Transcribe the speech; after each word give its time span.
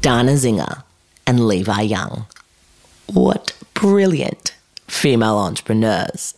Dana 0.00 0.32
Zinger 0.32 0.84
and 1.26 1.48
Levi 1.48 1.80
Young. 1.82 2.26
What 3.06 3.52
brilliant 3.74 4.54
female 4.86 5.36
entrepreneurs. 5.36 6.34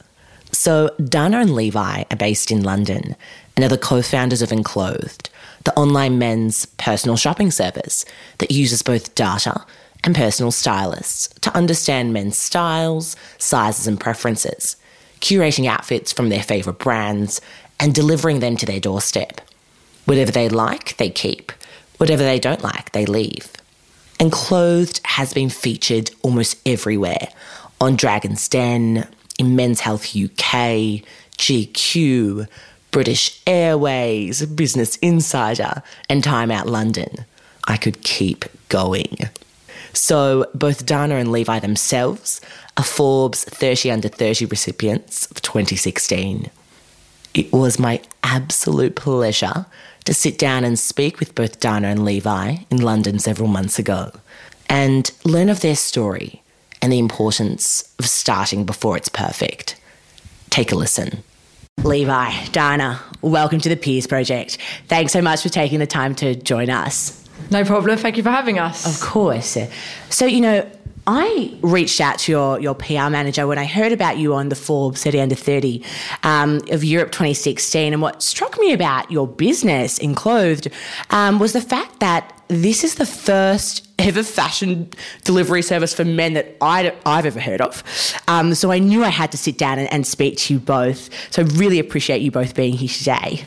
So, 0.50 0.94
Dana 1.05 1.41
and 1.41 1.55
Levi 1.55 2.05
are 2.11 2.16
based 2.16 2.50
in 2.50 2.62
London 2.62 3.16
and 3.55 3.64
are 3.64 3.69
the 3.69 3.78
co 3.78 4.00
founders 4.00 4.41
of 4.41 4.50
Enclothed, 4.50 5.28
the 5.64 5.75
online 5.78 6.19
men's 6.19 6.64
personal 6.78 7.16
shopping 7.16 7.50
service 7.50 8.06
that 8.38 8.50
uses 8.50 8.83
both 8.83 9.14
data 9.14 9.64
and 10.05 10.14
personal 10.14 10.50
stylists 10.50 11.28
to 11.41 11.55
understand 11.55 12.14
men's 12.14 12.38
styles, 12.38 13.14
sizes, 13.36 13.86
and 13.86 14.00
preferences, 14.00 14.77
curating 15.20 15.66
outfits 15.66 16.12
from 16.12 16.31
their 16.31 16.42
favourite 16.42 16.78
brands 16.78 17.42
and 17.78 17.94
delivering 17.94 18.41
them 18.41 18.56
to 18.56 18.64
their 18.64 18.81
doorstep. 18.81 19.42
Whatever 20.06 20.33
they 20.33 20.48
like, 20.48 20.97
they 20.97 21.11
keep. 21.11 21.53
Whatever 22.01 22.23
they 22.23 22.39
don't 22.39 22.62
like, 22.62 22.93
they 22.93 23.05
leave. 23.05 23.53
Enclothed 24.19 25.03
has 25.05 25.34
been 25.34 25.51
featured 25.51 26.11
almost 26.23 26.56
everywhere 26.67 27.29
on 27.79 27.95
Dragon's 27.95 28.48
Den, 28.48 29.06
in 29.39 29.55
Men's 29.55 29.81
Health 29.81 30.17
UK, 30.17 31.05
GQ, 31.37 32.48
British 32.91 33.39
Airways, 33.47 34.47
Business 34.47 34.97
Insider, 34.97 35.83
and 36.09 36.25
Time 36.25 36.51
Out 36.51 36.67
London. 36.67 37.27
I 37.69 37.77
could 37.77 38.01
keep 38.03 38.47
going. 38.71 39.19
So, 39.93 40.47
both 40.55 40.87
Dana 40.87 41.17
and 41.17 41.31
Levi 41.31 41.59
themselves 41.59 42.41
are 42.78 42.84
Forbes 42.84 43.45
30 43.45 43.91
Under 43.91 44.09
30 44.09 44.47
recipients 44.47 45.31
of 45.31 45.43
2016. 45.43 46.48
It 47.33 47.53
was 47.53 47.78
my 47.78 48.00
absolute 48.25 48.97
pleasure 48.97 49.67
to 50.05 50.14
sit 50.14 50.39
down 50.39 50.64
and 50.64 50.78
speak 50.78 51.20
with 51.20 51.34
both 51.34 51.61
Dana 51.61 51.89
and 51.89 52.05
Levi 52.05 52.56
in 52.70 52.83
London 52.83 53.19
several 53.19 53.48
months 53.48 53.78
ago 53.78 54.11
and 54.69 55.11
learn 55.25 55.48
of 55.48 55.61
their 55.61 55.77
story 55.77 56.42
and 56.83 56.92
the 56.92 56.98
importance 56.98 57.94
of 57.99 58.06
starting 58.06 58.65
before 58.65 58.97
it's 58.97 59.09
perfect. 59.09 59.81
Take 60.49 60.72
a 60.72 60.75
listen. 60.75 61.22
Levi, 61.84 62.47
Dana, 62.47 63.00
welcome 63.22 63.60
to 63.60 63.69
the 63.69 63.77
Peers 63.77 64.06
Project. 64.06 64.59
Thanks 64.88 65.12
so 65.12 65.22
much 65.22 65.43
for 65.43 65.49
taking 65.50 65.78
the 65.78 65.87
time 65.87 66.16
to 66.16 66.34
join 66.34 66.69
us. 66.69 67.16
No 67.50 67.65
problem. 67.65 67.97
Thank 67.97 68.16
you 68.16 68.22
for 68.22 68.31
having 68.31 68.59
us. 68.59 68.87
Of 68.87 69.00
course. 69.06 69.56
So, 70.10 70.27
you 70.27 70.41
know, 70.41 70.71
I 71.06 71.56
reached 71.62 72.00
out 72.00 72.19
to 72.21 72.33
your, 72.33 72.61
your 72.61 72.75
PR 72.75 73.09
manager 73.09 73.47
when 73.47 73.59
I 73.59 73.65
heard 73.65 73.93
about 73.93 74.19
you 74.19 74.34
on 74.34 74.49
the 74.49 74.56
Forbes 74.56 75.03
30 75.03 75.21
Under 75.21 75.34
30 75.34 75.83
um, 76.22 76.61
of 76.71 76.84
Europe 76.84 77.11
2016. 77.11 77.93
And 77.93 78.03
what 78.03 78.22
struck 78.22 78.59
me 78.59 78.72
about 78.72 79.10
your 79.10 79.27
business, 79.27 79.99
Enclothed, 79.99 80.69
um, 81.10 81.39
was 81.39 81.53
the 81.53 81.60
fact 81.60 82.00
that 82.00 82.40
this 82.50 82.84
is 82.84 82.97
the 82.97 83.06
first 83.06 83.87
ever 83.99 84.22
fashion 84.22 84.88
delivery 85.25 85.62
service 85.62 85.93
for 85.94 86.05
men 86.05 86.33
that 86.33 86.56
i 86.61 86.83
have 86.83 87.27
ever 87.27 87.38
heard 87.38 87.61
of. 87.61 87.83
Um, 88.28 88.55
so 88.55 88.72
I 88.72 88.78
knew 88.78 89.05
I 89.05 89.09
had 89.09 89.31
to 89.33 89.38
sit 89.38 89.59
down 89.59 89.78
and, 89.78 89.93
and 89.93 90.06
speak 90.06 90.38
to 90.38 90.55
you 90.55 90.60
both. 90.60 91.10
So 91.33 91.43
I 91.43 91.44
really 91.47 91.78
appreciate 91.78 92.22
you 92.22 92.31
both 92.31 92.55
being 92.55 92.75
here 92.75 92.89
today. 92.89 93.44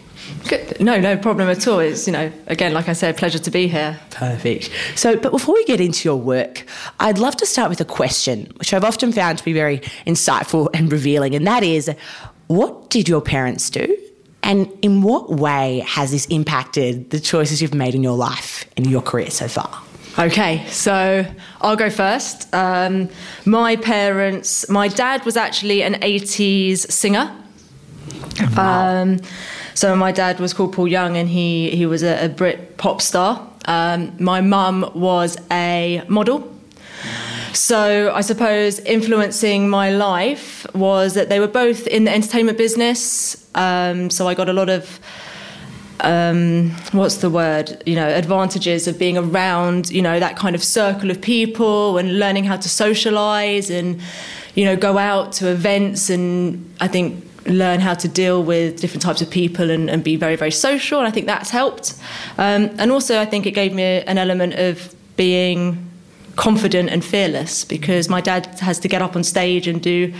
Good. 0.47 0.79
No, 0.79 0.99
no 0.99 1.17
problem 1.17 1.49
at 1.49 1.67
all. 1.67 1.79
It's, 1.79 2.07
you 2.07 2.13
know, 2.13 2.31
again, 2.47 2.73
like 2.73 2.87
I 2.87 2.93
said, 2.93 3.17
pleasure 3.17 3.39
to 3.39 3.51
be 3.51 3.67
here. 3.67 3.99
Perfect. 4.11 4.69
So, 4.95 5.17
but 5.17 5.31
before 5.31 5.55
we 5.55 5.65
get 5.65 5.81
into 5.81 6.07
your 6.07 6.17
work, 6.17 6.65
I'd 6.99 7.17
love 7.17 7.35
to 7.37 7.45
start 7.45 7.69
with 7.69 7.81
a 7.81 7.85
question, 7.85 8.51
which 8.57 8.73
I've 8.73 8.83
often 8.83 9.11
found 9.11 9.37
to 9.39 9.43
be 9.43 9.53
very 9.53 9.79
insightful 10.07 10.69
and 10.73 10.91
revealing, 10.91 11.35
and 11.35 11.45
that 11.47 11.63
is 11.63 11.91
what 12.47 12.89
did 12.89 13.09
your 13.09 13.21
parents 13.21 13.69
do? 13.69 13.97
And 14.43 14.71
in 14.81 15.01
what 15.01 15.29
way 15.29 15.83
has 15.87 16.11
this 16.11 16.25
impacted 16.25 17.09
the 17.09 17.19
choices 17.19 17.61
you've 17.61 17.73
made 17.73 17.95
in 17.95 18.03
your 18.03 18.17
life 18.17 18.65
and 18.75 18.85
your 18.85 19.01
career 19.01 19.31
so 19.31 19.47
far? 19.47 19.81
Okay, 20.19 20.63
so 20.67 21.25
I'll 21.61 21.75
go 21.75 21.89
first. 21.89 22.53
Um, 22.53 23.09
my 23.45 23.77
parents, 23.77 24.69
my 24.69 24.87
dad 24.87 25.25
was 25.25 25.37
actually 25.37 25.81
an 25.81 25.95
80s 25.95 26.91
singer. 26.91 27.35
Wow. 28.55 29.01
Um, 29.01 29.21
so 29.73 29.95
my 29.95 30.11
dad 30.11 30.39
was 30.39 30.53
called 30.53 30.73
Paul 30.73 30.87
Young, 30.87 31.17
and 31.17 31.27
he 31.27 31.71
he 31.71 31.85
was 31.85 32.03
a, 32.03 32.25
a 32.25 32.29
Brit 32.29 32.77
pop 32.77 33.01
star. 33.01 33.47
Um, 33.65 34.15
my 34.19 34.41
mum 34.41 34.91
was 34.93 35.37
a 35.51 36.03
model. 36.07 36.52
So 37.53 38.11
I 38.13 38.21
suppose 38.21 38.79
influencing 38.79 39.69
my 39.69 39.91
life 39.91 40.65
was 40.73 41.13
that 41.13 41.29
they 41.29 41.39
were 41.39 41.47
both 41.47 41.85
in 41.87 42.05
the 42.05 42.13
entertainment 42.13 42.57
business. 42.57 43.47
Um, 43.55 44.09
so 44.09 44.27
I 44.27 44.33
got 44.33 44.49
a 44.49 44.53
lot 44.53 44.69
of 44.69 44.99
um, 45.99 46.71
what's 46.91 47.17
the 47.17 47.29
word? 47.29 47.81
You 47.85 47.95
know, 47.95 48.07
advantages 48.07 48.87
of 48.87 48.99
being 48.99 49.17
around, 49.17 49.89
you 49.89 50.01
know, 50.01 50.19
that 50.19 50.35
kind 50.35 50.55
of 50.55 50.63
circle 50.63 51.11
of 51.11 51.21
people 51.21 51.97
and 51.97 52.19
learning 52.19 52.43
how 52.43 52.57
to 52.57 52.67
socialize 52.67 53.69
and, 53.69 54.01
you 54.55 54.65
know, 54.65 54.75
go 54.75 54.97
out 54.97 55.31
to 55.33 55.49
events 55.49 56.09
and 56.09 56.73
I 56.81 56.87
think 56.87 57.23
learn 57.45 57.79
how 57.79 57.93
to 57.93 58.07
deal 58.07 58.43
with 58.43 58.79
different 58.81 59.01
types 59.01 59.21
of 59.21 59.29
people 59.29 59.69
and, 59.69 59.89
and 59.89 60.03
be 60.03 60.15
very, 60.15 60.35
very 60.35 60.51
social. 60.51 60.99
And 60.99 61.07
I 61.07 61.11
think 61.11 61.27
that's 61.27 61.49
helped. 61.49 61.93
Um, 62.37 62.71
and 62.77 62.91
also, 62.91 63.19
I 63.19 63.25
think 63.25 63.45
it 63.45 63.51
gave 63.51 63.73
me 63.73 63.83
an 63.83 64.17
element 64.17 64.55
of 64.55 64.93
being 65.15 65.89
confident 66.35 66.89
and 66.89 67.03
fearless 67.03 67.65
because 67.65 68.09
my 68.09 68.21
dad 68.21 68.45
has 68.59 68.79
to 68.79 68.87
get 68.87 69.01
up 69.01 69.15
on 69.15 69.23
stage 69.23 69.67
and 69.67 69.81
do 69.81 70.13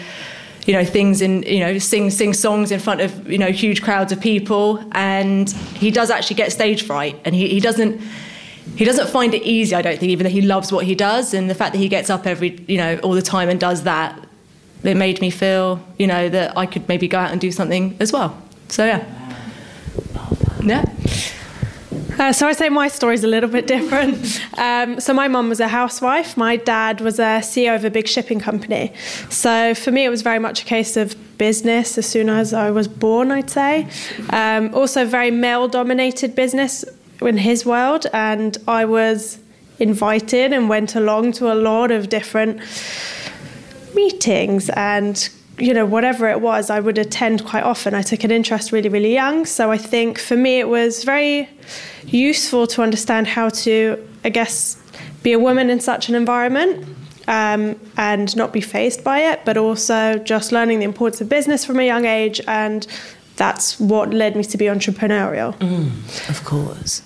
you 0.66 0.74
know 0.74 0.86
things 0.86 1.22
in 1.22 1.44
you 1.44 1.60
know 1.60 1.78
sing 1.78 2.10
sing 2.10 2.34
songs 2.34 2.72
in 2.72 2.80
front 2.80 3.02
of 3.02 3.30
you 3.30 3.38
know 3.38 3.52
huge 3.52 3.82
crowds 3.82 4.12
of 4.12 4.22
people 4.22 4.84
and 4.92 5.50
he 5.76 5.92
does 5.92 6.10
actually 6.10 6.36
get 6.36 6.52
stage 6.52 6.84
fright 6.84 7.20
and 7.26 7.36
he, 7.36 7.48
he 7.50 7.60
doesn't 7.60 8.00
he 8.76 8.86
doesn't 8.86 9.10
find 9.10 9.34
it 9.34 9.42
easy 9.44 9.76
i 9.76 9.82
don't 9.82 10.00
think 10.00 10.12
even 10.12 10.24
though 10.24 10.30
he 10.30 10.42
loves 10.42 10.72
what 10.72 10.86
he 10.86 10.96
does 10.96 11.34
and 11.34 11.50
the 11.50 11.56
fact 11.56 11.74
that 11.74 11.80
he 11.80 11.90
gets 11.90 12.10
up 12.10 12.26
every 12.26 12.64
you 12.68 12.78
know 12.78 12.98
all 13.00 13.14
the 13.14 13.22
time 13.22 13.50
and 13.50 13.60
does 13.60 13.84
that 13.84 14.18
it 14.84 14.98
made 14.98 15.22
me 15.22 15.30
feel, 15.30 15.80
you 15.98 16.08
know, 16.08 16.30
that 16.30 16.58
I 16.58 16.66
could 16.66 16.88
maybe 16.88 17.08
go 17.08 17.18
out 17.18 17.32
and 17.32 17.40
do 17.40 17.52
something 17.52 17.96
as 18.00 18.12
well. 18.12 18.38
So 18.70 18.86
yeah, 18.86 19.06
yeah. 20.64 20.84
Uh, 22.24 22.32
so 22.32 22.48
I 22.48 22.54
say 22.54 22.70
my 22.70 22.88
story's 22.88 23.26
a 23.26 23.28
little 23.28 23.50
bit 23.50 23.68
different. 23.68 24.42
Um, 24.58 25.02
so 25.02 25.14
my 25.14 25.28
mum 25.28 25.50
was 25.50 25.60
a 25.60 25.68
housewife. 25.68 26.38
My 26.38 26.56
dad 26.56 27.02
was 27.02 27.20
a 27.20 27.42
CEO 27.42 27.76
of 27.76 27.84
a 27.84 27.90
big 27.90 28.08
shipping 28.08 28.40
company. 28.40 28.94
So 29.30 29.74
for 29.74 29.92
me, 29.92 30.06
it 30.06 30.10
was 30.10 30.22
very 30.22 30.40
much 30.40 30.62
a 30.62 30.66
case 30.66 30.96
of 30.96 31.18
business 31.38 31.98
as 31.98 32.06
soon 32.06 32.30
as 32.30 32.54
I 32.54 32.72
was 32.72 32.88
born. 32.88 33.30
I'd 33.30 33.50
say. 33.50 33.88
Um, 34.30 34.74
also, 34.74 35.06
very 35.06 35.32
male-dominated 35.32 36.34
business 36.34 36.86
in 37.20 37.36
his 37.36 37.66
world, 37.66 38.06
and 38.14 38.58
I 38.70 38.86
was 38.86 39.40
invited 39.80 40.54
and 40.54 40.70
went 40.70 40.96
along 40.96 41.34
to 41.34 41.52
a 41.52 41.56
lot 41.56 41.92
of 41.92 42.08
different 42.08 42.62
meetings 43.94 44.70
and 44.70 45.30
you 45.58 45.74
know 45.74 45.86
whatever 45.86 46.28
it 46.30 46.42
was 46.42 46.72
i 46.72 46.80
would 46.80 46.98
attend 46.98 47.46
quite 47.46 47.64
often 47.64 47.94
i 47.94 48.02
took 48.02 48.24
an 48.24 48.32
interest 48.32 48.72
really 48.72 48.90
really 48.90 49.14
young 49.14 49.46
so 49.46 49.70
i 49.70 49.78
think 49.78 50.18
for 50.18 50.36
me 50.36 50.60
it 50.60 50.68
was 50.68 51.04
very 51.04 51.48
useful 52.08 52.68
to 52.68 52.82
understand 52.82 53.28
how 53.28 53.50
to 53.50 53.98
i 54.24 54.30
guess 54.30 54.82
be 55.22 55.34
a 55.34 55.40
woman 55.40 55.70
in 55.70 55.80
such 55.80 56.10
an 56.10 56.16
environment 56.16 56.86
um, 57.28 57.80
and 57.96 58.36
not 58.36 58.52
be 58.52 58.62
faced 58.62 59.04
by 59.04 59.20
it 59.20 59.44
but 59.46 59.58
also 59.58 60.18
just 60.20 60.52
learning 60.52 60.80
the 60.80 60.86
importance 60.86 61.22
of 61.22 61.30
business 61.30 61.64
from 61.64 61.80
a 61.80 61.86
young 61.86 62.06
age 62.06 62.42
and 62.48 62.88
that's 63.36 63.80
what 63.80 64.14
led 64.14 64.36
me 64.36 64.44
to 64.44 64.58
be 64.58 64.66
entrepreneurial. 64.66 65.58
Mm, 65.58 66.30
of 66.30 66.44
course. 66.44 67.02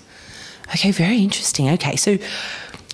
Okay 0.74 0.90
very 0.90 1.18
interesting. 1.18 1.70
Okay 1.70 1.96
so 1.96 2.18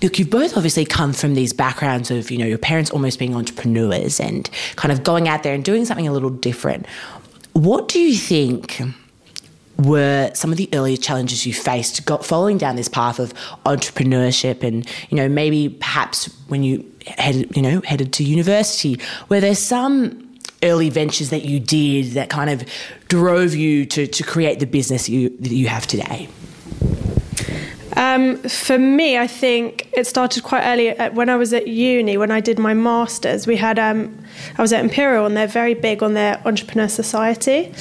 look, 0.01 0.19
you've 0.19 0.29
both 0.29 0.55
obviously 0.55 0.85
come 0.85 1.13
from 1.13 1.33
these 1.35 1.53
backgrounds 1.53 2.11
of, 2.11 2.29
you 2.29 2.37
know, 2.37 2.45
your 2.45 2.57
parents 2.57 2.91
almost 2.91 3.17
being 3.17 3.35
entrepreneurs 3.35 4.19
and 4.19 4.49
kind 4.75 4.91
of 4.91 5.03
going 5.03 5.27
out 5.27 5.43
there 5.43 5.53
and 5.53 5.63
doing 5.63 5.85
something 5.85 6.07
a 6.07 6.11
little 6.11 6.29
different. 6.29 6.85
What 7.53 7.87
do 7.87 7.99
you 7.99 8.15
think 8.15 8.81
were 9.79 10.31
some 10.33 10.51
of 10.51 10.57
the 10.57 10.69
earlier 10.73 10.97
challenges 10.97 11.45
you 11.45 11.53
faced 11.53 12.05
got 12.05 12.25
following 12.25 12.57
down 12.57 12.75
this 12.75 12.87
path 12.87 13.19
of 13.19 13.33
entrepreneurship 13.65 14.63
and, 14.63 14.89
you 15.09 15.17
know, 15.17 15.27
maybe 15.27 15.69
perhaps 15.69 16.25
when 16.47 16.63
you 16.63 16.89
headed, 17.07 17.55
you 17.55 17.61
know, 17.61 17.81
headed 17.81 18.13
to 18.13 18.23
university, 18.23 18.99
were 19.29 19.39
there 19.39 19.55
some 19.55 20.21
early 20.63 20.89
ventures 20.89 21.29
that 21.29 21.45
you 21.45 21.59
did 21.59 22.13
that 22.13 22.29
kind 22.29 22.49
of 22.49 22.63
drove 23.07 23.53
you 23.53 23.85
to, 23.85 24.07
to 24.07 24.23
create 24.23 24.59
the 24.59 24.65
business 24.65 25.09
you, 25.09 25.29
that 25.39 25.51
you 25.51 25.67
have 25.67 25.85
today? 25.85 26.27
Um, 27.95 28.37
for 28.37 28.77
me, 28.77 29.17
I 29.17 29.27
think 29.27 29.87
it 29.93 30.05
started 30.05 30.43
quite 30.43 30.63
early 30.65 30.91
when 31.11 31.29
I 31.29 31.37
was 31.37 31.53
at 31.53 31.67
uni. 31.67 32.17
When 32.17 32.31
I 32.31 32.41
did 32.41 32.59
my 32.59 32.73
masters, 32.73 33.47
we 33.47 33.55
had 33.55 33.79
um, 33.79 34.17
I 34.57 34.61
was 34.61 34.73
at 34.73 34.83
Imperial, 34.83 35.25
and 35.25 35.35
they're 35.35 35.47
very 35.47 35.73
big 35.73 36.03
on 36.03 36.13
their 36.13 36.41
entrepreneur 36.45 36.89
society. 36.89 37.73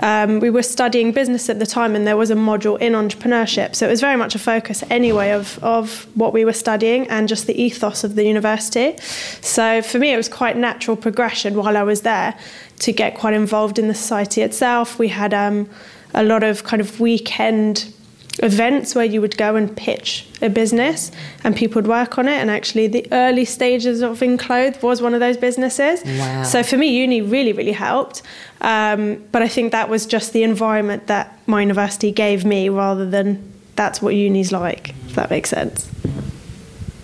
Um, 0.00 0.40
we 0.40 0.48
were 0.48 0.62
studying 0.62 1.12
business 1.12 1.50
at 1.50 1.58
the 1.58 1.66
time, 1.66 1.94
and 1.94 2.06
there 2.06 2.16
was 2.16 2.30
a 2.30 2.34
module 2.34 2.78
in 2.80 2.94
entrepreneurship, 2.94 3.74
so 3.74 3.86
it 3.86 3.90
was 3.90 4.00
very 4.00 4.16
much 4.16 4.34
a 4.34 4.38
focus 4.38 4.82
anyway 4.90 5.32
of 5.32 5.58
of 5.62 6.06
what 6.16 6.32
we 6.32 6.44
were 6.44 6.52
studying 6.52 7.06
and 7.08 7.28
just 7.28 7.46
the 7.46 7.60
ethos 7.60 8.04
of 8.04 8.14
the 8.14 8.24
university. 8.24 8.96
So 9.42 9.82
for 9.82 9.98
me, 9.98 10.12
it 10.12 10.16
was 10.16 10.28
quite 10.28 10.56
natural 10.56 10.96
progression 10.96 11.56
while 11.56 11.76
I 11.76 11.82
was 11.82 12.02
there 12.02 12.38
to 12.80 12.92
get 12.92 13.16
quite 13.16 13.34
involved 13.34 13.78
in 13.78 13.88
the 13.88 13.94
society 13.94 14.40
itself. 14.42 14.98
We 14.98 15.08
had 15.08 15.34
um, 15.34 15.68
a 16.14 16.22
lot 16.22 16.42
of 16.42 16.64
kind 16.64 16.80
of 16.80 17.00
weekend 17.00 17.92
events 18.40 18.94
where 18.94 19.04
you 19.04 19.20
would 19.20 19.36
go 19.36 19.56
and 19.56 19.76
pitch 19.76 20.26
a 20.40 20.48
business 20.48 21.10
and 21.44 21.56
people 21.56 21.76
would 21.76 21.88
work 21.88 22.18
on 22.18 22.28
it 22.28 22.36
and 22.36 22.50
actually 22.50 22.86
the 22.86 23.06
early 23.12 23.44
stages 23.44 24.00
of 24.00 24.22
Enclothed 24.22 24.82
was 24.82 25.02
one 25.02 25.14
of 25.14 25.20
those 25.20 25.36
businesses 25.36 26.02
wow. 26.04 26.42
so 26.42 26.62
for 26.62 26.76
me 26.76 26.86
uni 26.86 27.20
really 27.20 27.52
really 27.52 27.72
helped 27.72 28.22
um, 28.60 29.22
but 29.32 29.42
I 29.42 29.48
think 29.48 29.72
that 29.72 29.88
was 29.88 30.06
just 30.06 30.32
the 30.32 30.42
environment 30.42 31.06
that 31.08 31.38
my 31.46 31.62
university 31.62 32.12
gave 32.12 32.44
me 32.44 32.68
rather 32.68 33.08
than 33.08 33.52
that's 33.76 34.02
what 34.02 34.14
uni's 34.14 34.52
like 34.52 34.90
if 35.06 35.14
that 35.14 35.30
makes 35.30 35.50
sense 35.50 35.90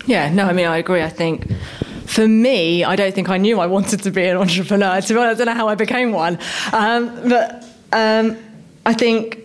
yeah 0.05 0.31
no 0.33 0.45
I 0.45 0.53
mean 0.53 0.67
I 0.67 0.77
agree 0.77 1.01
I 1.01 1.09
think 1.09 1.51
for 2.05 2.27
me, 2.27 2.83
I 2.83 2.95
don't 2.95 3.13
think 3.13 3.29
I 3.29 3.37
knew 3.37 3.59
I 3.59 3.65
wanted 3.65 4.03
to 4.03 4.11
be 4.11 4.23
an 4.25 4.37
entrepreneur. 4.37 5.01
To 5.01 5.13
be 5.13 5.19
honest, 5.19 5.41
I 5.41 5.43
don't 5.43 5.53
know 5.53 5.59
how 5.59 5.67
I 5.67 5.75
became 5.75 6.11
one. 6.11 6.37
Um, 6.71 7.27
but 7.27 7.65
um, 7.91 8.37
I 8.85 8.93
think 8.93 9.44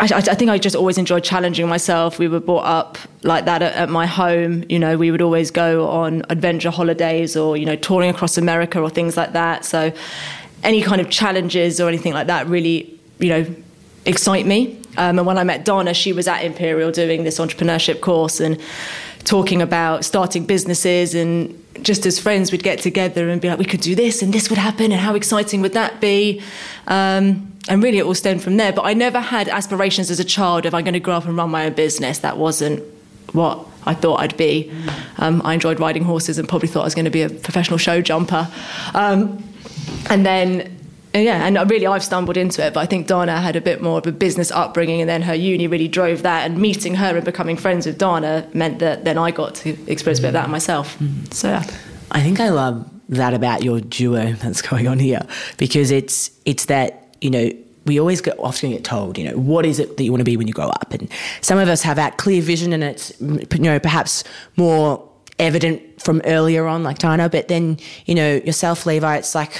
I, 0.00 0.16
I, 0.16 0.34
think 0.34 0.50
I 0.50 0.56
just 0.56 0.74
always 0.74 0.96
enjoyed 0.96 1.22
challenging 1.24 1.68
myself. 1.68 2.18
We 2.18 2.26
were 2.26 2.40
brought 2.40 2.64
up 2.64 2.96
like 3.22 3.44
that 3.44 3.60
at, 3.60 3.74
at, 3.74 3.88
my 3.90 4.06
home. 4.06 4.64
You 4.68 4.78
know, 4.78 4.96
we 4.96 5.10
would 5.10 5.20
always 5.20 5.50
go 5.50 5.88
on 5.88 6.22
adventure 6.30 6.70
holidays 6.70 7.36
or, 7.36 7.56
you 7.56 7.66
know, 7.66 7.76
touring 7.76 8.08
across 8.08 8.38
America 8.38 8.80
or 8.80 8.88
things 8.88 9.16
like 9.16 9.34
that. 9.34 9.64
So 9.64 9.92
any 10.62 10.80
kind 10.80 11.00
of 11.00 11.10
challenges 11.10 11.80
or 11.80 11.88
anything 11.88 12.14
like 12.14 12.28
that 12.28 12.46
really, 12.46 12.98
you 13.18 13.28
know, 13.28 13.46
excite 14.06 14.46
me. 14.46 14.80
Um, 14.96 15.18
and 15.18 15.26
when 15.26 15.36
I 15.36 15.44
met 15.44 15.66
Dana, 15.66 15.92
she 15.92 16.12
was 16.12 16.26
at 16.26 16.44
Imperial 16.44 16.90
doing 16.90 17.24
this 17.24 17.38
entrepreneurship 17.38 18.00
course 18.00 18.40
and 18.40 18.58
talking 19.24 19.60
about 19.60 20.04
starting 20.04 20.46
businesses 20.46 21.14
and 21.14 21.56
just 21.82 22.06
as 22.06 22.18
friends 22.18 22.52
we'd 22.52 22.62
get 22.62 22.78
together 22.78 23.28
and 23.28 23.40
be 23.40 23.48
like 23.48 23.58
we 23.58 23.64
could 23.64 23.80
do 23.80 23.94
this 23.94 24.22
and 24.22 24.32
this 24.32 24.50
would 24.50 24.58
happen 24.58 24.92
and 24.92 25.00
how 25.00 25.14
exciting 25.14 25.60
would 25.60 25.72
that 25.72 26.00
be 26.00 26.42
um, 26.88 27.49
and 27.70 27.82
really 27.84 27.98
it 27.98 28.04
all 28.04 28.14
stemmed 28.14 28.42
from 28.42 28.56
there. 28.56 28.72
But 28.72 28.82
I 28.82 28.94
never 28.94 29.20
had 29.20 29.48
aspirations 29.48 30.10
as 30.10 30.18
a 30.18 30.24
child 30.24 30.66
of 30.66 30.74
I'm 30.74 30.82
going 30.82 30.94
to 30.94 31.00
grow 31.00 31.14
up 31.14 31.24
and 31.24 31.36
run 31.36 31.50
my 31.50 31.66
own 31.66 31.72
business. 31.72 32.18
That 32.18 32.36
wasn't 32.36 32.82
what 33.32 33.64
I 33.86 33.94
thought 33.94 34.20
I'd 34.20 34.36
be. 34.36 34.72
Um, 35.18 35.40
I 35.44 35.54
enjoyed 35.54 35.78
riding 35.78 36.02
horses 36.02 36.36
and 36.36 36.48
probably 36.48 36.66
thought 36.66 36.82
I 36.82 36.84
was 36.84 36.96
going 36.96 37.04
to 37.04 37.12
be 37.12 37.22
a 37.22 37.30
professional 37.30 37.78
show 37.78 38.02
jumper. 38.02 38.48
Um, 38.92 39.42
and 40.10 40.26
then, 40.26 40.76
yeah, 41.14 41.46
and 41.46 41.70
really 41.70 41.86
I've 41.86 42.02
stumbled 42.02 42.36
into 42.36 42.66
it. 42.66 42.74
But 42.74 42.80
I 42.80 42.86
think 42.86 43.06
Dana 43.06 43.40
had 43.40 43.54
a 43.54 43.60
bit 43.60 43.80
more 43.80 43.98
of 43.98 44.06
a 44.08 44.12
business 44.12 44.50
upbringing, 44.50 45.00
and 45.00 45.08
then 45.08 45.22
her 45.22 45.34
uni 45.34 45.68
really 45.68 45.88
drove 45.88 46.22
that. 46.22 46.50
And 46.50 46.58
meeting 46.58 46.96
her 46.96 47.14
and 47.14 47.24
becoming 47.24 47.56
friends 47.56 47.86
with 47.86 47.98
Dana 47.98 48.48
meant 48.52 48.80
that 48.80 49.04
then 49.04 49.16
I 49.16 49.30
got 49.30 49.54
to 49.56 49.70
experience 49.88 50.18
a 50.18 50.22
bit 50.22 50.28
of 50.28 50.34
that 50.34 50.50
myself. 50.50 50.98
So, 51.30 51.50
yeah. 51.50 51.64
I 52.10 52.20
think 52.20 52.40
I 52.40 52.48
love 52.48 52.90
that 53.10 53.32
about 53.32 53.62
your 53.62 53.80
duo 53.80 54.32
that's 54.32 54.60
going 54.68 54.88
on 54.88 54.98
here 54.98 55.24
because 55.56 55.92
it's 55.92 56.32
it's 56.44 56.64
that 56.64 57.09
you 57.20 57.30
know, 57.30 57.50
we 57.86 57.98
always 57.98 58.20
get 58.20 58.38
often 58.38 58.70
get 58.70 58.84
told, 58.84 59.18
you 59.18 59.24
know, 59.24 59.36
what 59.36 59.64
is 59.64 59.78
it 59.78 59.96
that 59.96 60.04
you 60.04 60.12
want 60.12 60.20
to 60.20 60.24
be 60.24 60.36
when 60.36 60.46
you 60.46 60.54
grow 60.54 60.68
up? 60.68 60.92
And 60.92 61.10
some 61.40 61.58
of 61.58 61.68
us 61.68 61.82
have 61.82 61.96
that 61.96 62.18
clear 62.18 62.42
vision, 62.42 62.72
and 62.72 62.84
it's 62.84 63.18
you 63.20 63.58
know 63.58 63.78
perhaps 63.78 64.24
more 64.56 65.06
evident 65.38 65.82
from 66.00 66.20
earlier 66.24 66.66
on, 66.66 66.82
like 66.82 66.98
Dana. 66.98 67.28
But 67.28 67.48
then 67.48 67.78
you 68.06 68.14
know 68.14 68.36
yourself, 68.36 68.86
Levi, 68.86 69.16
it's 69.16 69.34
like 69.34 69.52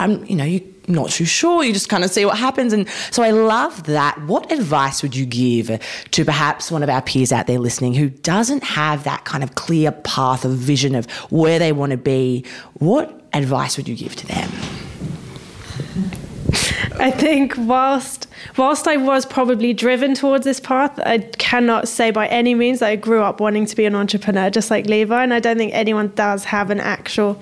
I'm, 0.00 0.24
you 0.24 0.34
know, 0.34 0.44
you're 0.44 0.62
not 0.88 1.10
too 1.10 1.26
sure. 1.26 1.62
You 1.62 1.74
just 1.74 1.90
kind 1.90 2.04
of 2.04 2.10
see 2.10 2.24
what 2.24 2.38
happens, 2.38 2.72
and 2.72 2.88
so 3.10 3.22
I 3.22 3.30
love 3.30 3.84
that. 3.84 4.20
What 4.22 4.50
advice 4.50 5.02
would 5.02 5.14
you 5.14 5.26
give 5.26 5.78
to 6.10 6.24
perhaps 6.24 6.70
one 6.70 6.82
of 6.82 6.88
our 6.88 7.02
peers 7.02 7.32
out 7.32 7.46
there 7.46 7.58
listening 7.58 7.94
who 7.94 8.08
doesn't 8.08 8.64
have 8.64 9.04
that 9.04 9.24
kind 9.24 9.44
of 9.44 9.54
clear 9.54 9.92
path 9.92 10.44
of 10.44 10.52
vision 10.52 10.94
of 10.94 11.08
where 11.30 11.58
they 11.58 11.72
want 11.72 11.92
to 11.92 11.98
be? 11.98 12.44
What 12.74 13.28
advice 13.32 13.76
would 13.76 13.88
you 13.88 13.94
give 13.94 14.16
to 14.16 14.26
them? 14.26 14.50
I 17.00 17.10
think 17.10 17.54
whilst 17.56 18.26
whilst 18.56 18.86
I 18.86 18.96
was 18.96 19.24
probably 19.24 19.72
driven 19.72 20.14
towards 20.14 20.44
this 20.44 20.60
path, 20.60 20.98
I 21.00 21.18
cannot 21.18 21.88
say 21.88 22.10
by 22.10 22.26
any 22.28 22.54
means 22.54 22.80
that 22.80 22.88
I 22.88 22.96
grew 22.96 23.22
up 23.22 23.40
wanting 23.40 23.64
to 23.66 23.74
be 23.74 23.86
an 23.86 23.94
entrepreneur, 23.94 24.50
just 24.50 24.70
like 24.70 24.86
Levi. 24.86 25.22
And 25.22 25.32
I 25.32 25.40
don't 25.40 25.56
think 25.56 25.72
anyone 25.72 26.12
does 26.14 26.44
have 26.44 26.70
an 26.70 26.78
actual. 26.78 27.40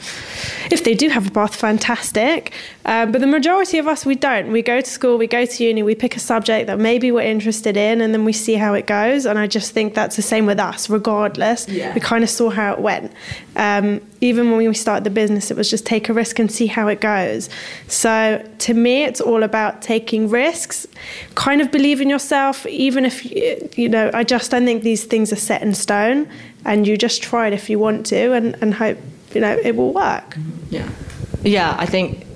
If 0.70 0.84
they 0.84 0.94
do 0.94 1.08
have 1.08 1.26
a 1.26 1.30
path, 1.30 1.56
fantastic. 1.56 2.52
Um, 2.84 3.10
but 3.12 3.20
the 3.20 3.26
majority 3.26 3.78
of 3.78 3.88
us, 3.88 4.06
we 4.06 4.14
don't. 4.14 4.52
We 4.52 4.62
go 4.62 4.80
to 4.80 4.90
school, 4.90 5.18
we 5.18 5.26
go 5.26 5.44
to 5.44 5.64
uni, 5.64 5.82
we 5.82 5.94
pick 5.94 6.16
a 6.16 6.20
subject 6.20 6.68
that 6.68 6.78
maybe 6.78 7.10
we're 7.10 7.22
interested 7.22 7.76
in, 7.76 8.00
and 8.00 8.14
then 8.14 8.24
we 8.24 8.32
see 8.32 8.54
how 8.54 8.74
it 8.74 8.86
goes. 8.86 9.26
And 9.26 9.38
I 9.38 9.46
just 9.46 9.72
think 9.72 9.94
that's 9.94 10.16
the 10.16 10.22
same 10.22 10.46
with 10.46 10.60
us, 10.60 10.88
regardless. 10.88 11.68
Yeah. 11.68 11.92
We 11.94 12.00
kind 12.00 12.22
of 12.22 12.30
saw 12.30 12.50
how 12.50 12.72
it 12.74 12.78
went. 12.78 13.12
Um, 13.56 14.00
even 14.20 14.50
when 14.50 14.58
we 14.66 14.74
started 14.74 15.04
the 15.04 15.10
business, 15.10 15.50
it 15.50 15.56
was 15.56 15.70
just 15.70 15.86
take 15.86 16.08
a 16.08 16.12
risk 16.12 16.38
and 16.38 16.50
see 16.50 16.66
how 16.66 16.88
it 16.88 17.00
goes. 17.00 17.48
So 17.86 18.44
to 18.58 18.74
me, 18.74 19.04
it's 19.04 19.20
all 19.20 19.42
about 19.42 19.82
taking 19.82 20.28
risks, 20.28 20.86
kind 21.34 21.60
of 21.60 21.70
believe 21.70 22.00
in 22.00 22.08
yourself, 22.08 22.66
even 22.66 23.04
if, 23.04 23.78
you 23.78 23.88
know, 23.88 24.10
I 24.12 24.24
just 24.24 24.50
don't 24.50 24.64
think 24.64 24.82
these 24.82 25.04
things 25.04 25.32
are 25.32 25.36
set 25.36 25.62
in 25.62 25.74
stone 25.74 26.28
and 26.64 26.86
you 26.86 26.96
just 26.96 27.22
try 27.22 27.46
it 27.46 27.52
if 27.52 27.70
you 27.70 27.78
want 27.78 28.06
to 28.06 28.32
and, 28.32 28.56
and 28.60 28.74
hope, 28.74 28.98
you 29.34 29.40
know, 29.40 29.56
it 29.62 29.76
will 29.76 29.92
work. 29.92 30.36
Yeah. 30.70 30.88
Yeah, 31.44 31.76
I 31.78 31.86
think, 31.86 32.26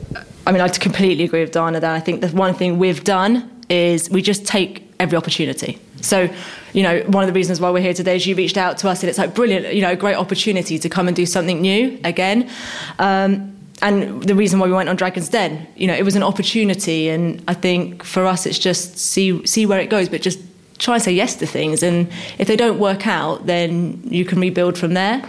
I 0.47 0.53
mean, 0.53 0.61
I 0.61 0.69
completely 0.69 1.25
agree 1.25 1.41
with 1.41 1.53
Dana 1.53 1.81
that 1.81 1.95
I 1.95 2.01
think 2.01 2.21
the 2.21 2.29
one 2.29 2.55
thing 2.55 2.79
we've 2.79 3.03
done 3.03 3.51
is 3.69 4.09
we 4.11 4.23
just 4.23 4.47
take 4.47 4.89
every 5.01 5.17
opportunity. 5.17 5.79
So, 6.03 6.29
you 6.73 6.83
know, 6.83 7.01
one 7.07 7.25
of 7.25 7.29
the 7.29 7.33
reasons 7.33 7.61
why 7.61 7.71
we're 7.71 7.83
here 7.83 7.95
today 7.95 8.17
is 8.17 8.27
you 8.27 8.35
reached 8.35 8.57
out 8.57 8.79
to 8.79 8.89
us 8.89 9.03
and 9.03 9.09
it's 9.09 9.19
like 9.19 9.35
brilliant, 9.35 9.75
you 9.75 9.81
know, 9.81 9.97
great 9.97 10.17
opportunity 10.17 10.79
to 10.79 10.89
come 10.89 11.09
and 11.09 11.17
do 11.17 11.25
something 11.25 11.61
new 11.61 11.99
again. 12.05 12.51
Um, 12.99 13.57
and 13.81 14.23
the 14.23 14.35
reason 14.35 14.61
why 14.61 14.67
we 14.67 14.73
went 14.73 14.89
on 14.89 14.97
Dragon's 14.97 15.29
Den, 15.29 15.67
you 15.77 15.87
know, 15.87 15.95
it 15.95 16.05
was 16.05 16.15
an 16.15 16.23
opportunity. 16.23 17.09
And 17.09 17.43
I 17.49 17.55
think 17.55 18.05
for 18.05 18.27
us, 18.27 18.47
it's 18.47 18.59
just 18.59 18.99
see 18.99 19.45
see 19.47 19.67
where 19.67 19.81
it 19.81 19.91
goes, 19.91 20.09
but 20.09 20.23
just 20.23 20.39
try 20.79 20.95
and 20.95 21.03
say 21.03 21.13
yes 21.13 21.35
to 21.37 21.47
things. 21.47 21.83
And 21.83 22.09
if 22.39 22.47
they 22.47 22.57
don't 22.57 22.79
work 22.79 23.07
out, 23.07 23.47
then 23.47 24.01
you 24.05 24.25
can 24.25 24.41
rebuild 24.41 24.79
from 24.79 24.95
there. 24.95 25.23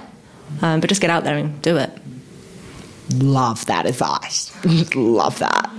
Um, 0.61 0.81
but 0.81 0.89
just 0.89 1.01
get 1.01 1.09
out 1.09 1.23
there 1.23 1.37
and 1.37 1.61
do 1.61 1.77
it. 1.77 1.91
Love 3.15 3.65
that 3.65 3.85
advice. 3.85 4.51
Love 4.95 5.39
that. 5.39 5.69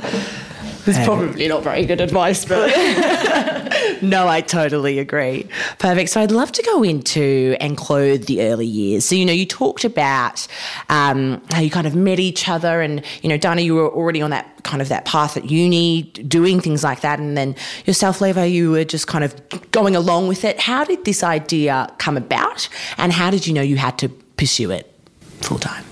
It's 0.87 1.05
probably 1.05 1.49
not 1.49 1.63
very 1.63 1.85
good 1.87 2.01
advice, 2.01 2.45
but. 2.45 2.69
no, 4.03 4.29
I 4.29 4.41
totally 4.41 4.99
agree. 4.99 5.49
Perfect. 5.79 6.11
So 6.11 6.21
I'd 6.21 6.31
love 6.31 6.53
to 6.53 6.63
go 6.63 6.83
into 6.83 7.57
Enclothed 7.61 8.27
the 8.27 8.43
early 8.43 8.67
years. 8.67 9.05
So, 9.05 9.15
you 9.15 9.25
know, 9.25 9.33
you 9.33 9.47
talked 9.47 9.85
about 9.85 10.47
um, 10.89 11.43
how 11.51 11.61
you 11.61 11.71
kind 11.71 11.87
of 11.87 11.95
met 11.95 12.21
each 12.21 12.49
other 12.49 12.81
and, 12.81 13.03
you 13.23 13.29
know, 13.29 13.37
Dana, 13.37 13.63
you 13.63 13.75
were 13.75 13.89
already 13.89 14.21
on 14.21 14.31
that 14.31 14.63
kind 14.65 14.83
of 14.83 14.89
that 14.89 15.05
path 15.05 15.37
at 15.37 15.51
uni, 15.51 16.03
doing 16.03 16.61
things 16.61 16.85
like 16.85 17.01
that. 17.01 17.19
And 17.19 17.37
then 17.37 17.55
yourself, 17.87 18.21
Levi, 18.21 18.45
you 18.45 18.71
were 18.71 18.85
just 18.85 19.07
kind 19.07 19.25
of 19.25 19.35
going 19.71 19.97
along 19.97 20.29
with 20.29 20.45
it. 20.45 20.61
How 20.61 20.85
did 20.85 21.05
this 21.05 21.23
idea 21.23 21.93
come 21.99 22.17
about? 22.17 22.69
And 22.99 23.13
how 23.13 23.31
did 23.31 23.47
you 23.47 23.55
know 23.55 23.63
you 23.63 23.77
had 23.77 23.99
to 23.99 24.09
pursue 24.09 24.71
it 24.71 24.93
full 25.41 25.59
time? 25.59 25.85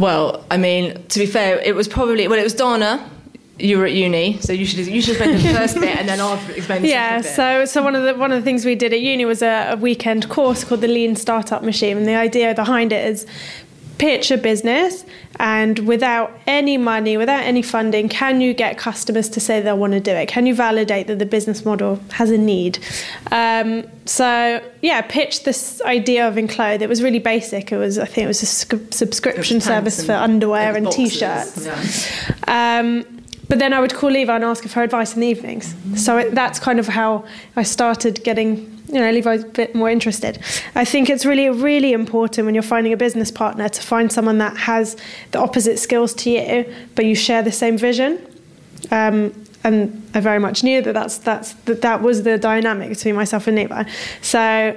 Well, 0.00 0.46
I 0.50 0.56
mean, 0.56 1.02
to 1.08 1.18
be 1.18 1.26
fair, 1.26 1.58
it 1.58 1.74
was 1.74 1.86
probably 1.86 2.26
well, 2.26 2.38
it 2.38 2.42
was 2.42 2.54
Dana. 2.54 3.08
You 3.58 3.76
were 3.76 3.84
at 3.84 3.92
uni, 3.92 4.40
so 4.40 4.54
you 4.54 4.64
should 4.64 4.86
you 4.86 5.02
should 5.02 5.16
explain 5.16 5.36
the 5.36 5.52
first 5.52 5.78
bit, 5.78 5.94
and 5.98 6.08
then 6.08 6.18
I'll 6.18 6.40
explain 6.48 6.80
the 6.80 6.88
yeah, 6.98 7.20
so 7.20 7.66
so 7.66 7.82
one 7.82 7.94
of 7.94 8.04
the 8.04 8.14
one 8.14 8.32
of 8.32 8.40
the 8.40 8.44
things 8.44 8.64
we 8.64 8.74
did 8.74 8.94
at 8.94 9.00
uni 9.00 9.26
was 9.26 9.42
a, 9.42 9.72
a 9.72 9.76
weekend 9.76 10.30
course 10.30 10.64
called 10.64 10.80
the 10.80 10.88
Lean 10.88 11.14
Startup 11.14 11.62
Machine, 11.62 11.98
and 11.98 12.08
the 12.08 12.14
idea 12.14 12.54
behind 12.54 12.94
it 12.94 13.06
is 13.06 13.26
pitch 14.00 14.30
a 14.30 14.38
business 14.38 15.04
and 15.38 15.80
without 15.80 16.32
any 16.46 16.78
money, 16.78 17.18
without 17.18 17.42
any 17.42 17.60
funding, 17.60 18.08
can 18.08 18.40
you 18.40 18.54
get 18.54 18.78
customers 18.78 19.28
to 19.28 19.40
say 19.40 19.60
they'll 19.60 19.76
want 19.76 19.92
to 19.92 20.00
do 20.00 20.10
it? 20.10 20.26
Can 20.26 20.46
you 20.46 20.54
validate 20.54 21.06
that 21.08 21.18
the 21.18 21.26
business 21.26 21.66
model 21.66 22.00
has 22.12 22.30
a 22.30 22.38
need? 22.38 22.78
Um, 23.30 23.86
so 24.06 24.62
yeah, 24.80 25.02
pitch 25.02 25.44
this 25.44 25.82
idea 25.82 26.26
of 26.26 26.36
Enclothe. 26.36 26.80
It 26.80 26.88
was 26.88 27.02
really 27.02 27.18
basic. 27.18 27.72
It 27.72 27.76
was 27.76 27.98
I 27.98 28.06
think 28.06 28.24
it 28.24 28.28
was 28.28 28.42
a 28.42 28.46
sc- 28.46 28.92
subscription 28.92 29.60
service 29.60 30.04
for 30.04 30.12
underwear 30.12 30.76
and, 30.76 30.86
and 30.86 30.94
t-shirts. 30.94 31.66
Yeah. 31.66 32.80
Um, 32.80 33.19
but 33.50 33.58
then 33.58 33.74
I 33.74 33.80
would 33.80 33.92
call 33.92 34.10
Levi 34.10 34.34
and 34.34 34.44
ask 34.44 34.64
for 34.66 34.82
advice 34.82 35.14
in 35.14 35.20
the 35.20 35.26
evenings. 35.26 35.74
So 35.96 36.18
it, 36.18 36.34
that's 36.36 36.60
kind 36.60 36.78
of 36.78 36.86
how 36.86 37.24
I 37.56 37.64
started 37.64 38.22
getting 38.22 38.80
you 38.92 39.00
know, 39.00 39.10
Levi's 39.10 39.44
a 39.44 39.48
bit 39.48 39.74
more 39.74 39.90
interested. 39.90 40.38
I 40.74 40.84
think 40.84 41.10
it's 41.10 41.24
really, 41.24 41.48
really 41.50 41.92
important 41.92 42.44
when 42.46 42.54
you're 42.54 42.62
finding 42.62 42.92
a 42.92 42.96
business 42.96 43.30
partner 43.30 43.68
to 43.68 43.82
find 43.82 44.12
someone 44.12 44.38
that 44.38 44.56
has 44.56 44.96
the 45.32 45.38
opposite 45.38 45.78
skills 45.78 46.14
to 46.14 46.30
you, 46.30 46.74
but 46.94 47.04
you 47.04 47.14
share 47.14 47.42
the 47.42 47.52
same 47.52 47.78
vision. 47.78 48.24
Um, 48.90 49.32
and 49.62 50.08
I 50.14 50.20
very 50.20 50.38
much 50.38 50.64
knew 50.64 50.80
that 50.82 50.92
that's 50.92 51.18
that's 51.18 51.52
that, 51.64 51.82
that 51.82 52.02
was 52.02 52.22
the 52.22 52.38
dynamic 52.38 52.88
between 52.88 53.14
myself 53.14 53.46
and 53.46 53.56
Levi. 53.56 53.84
So 54.22 54.76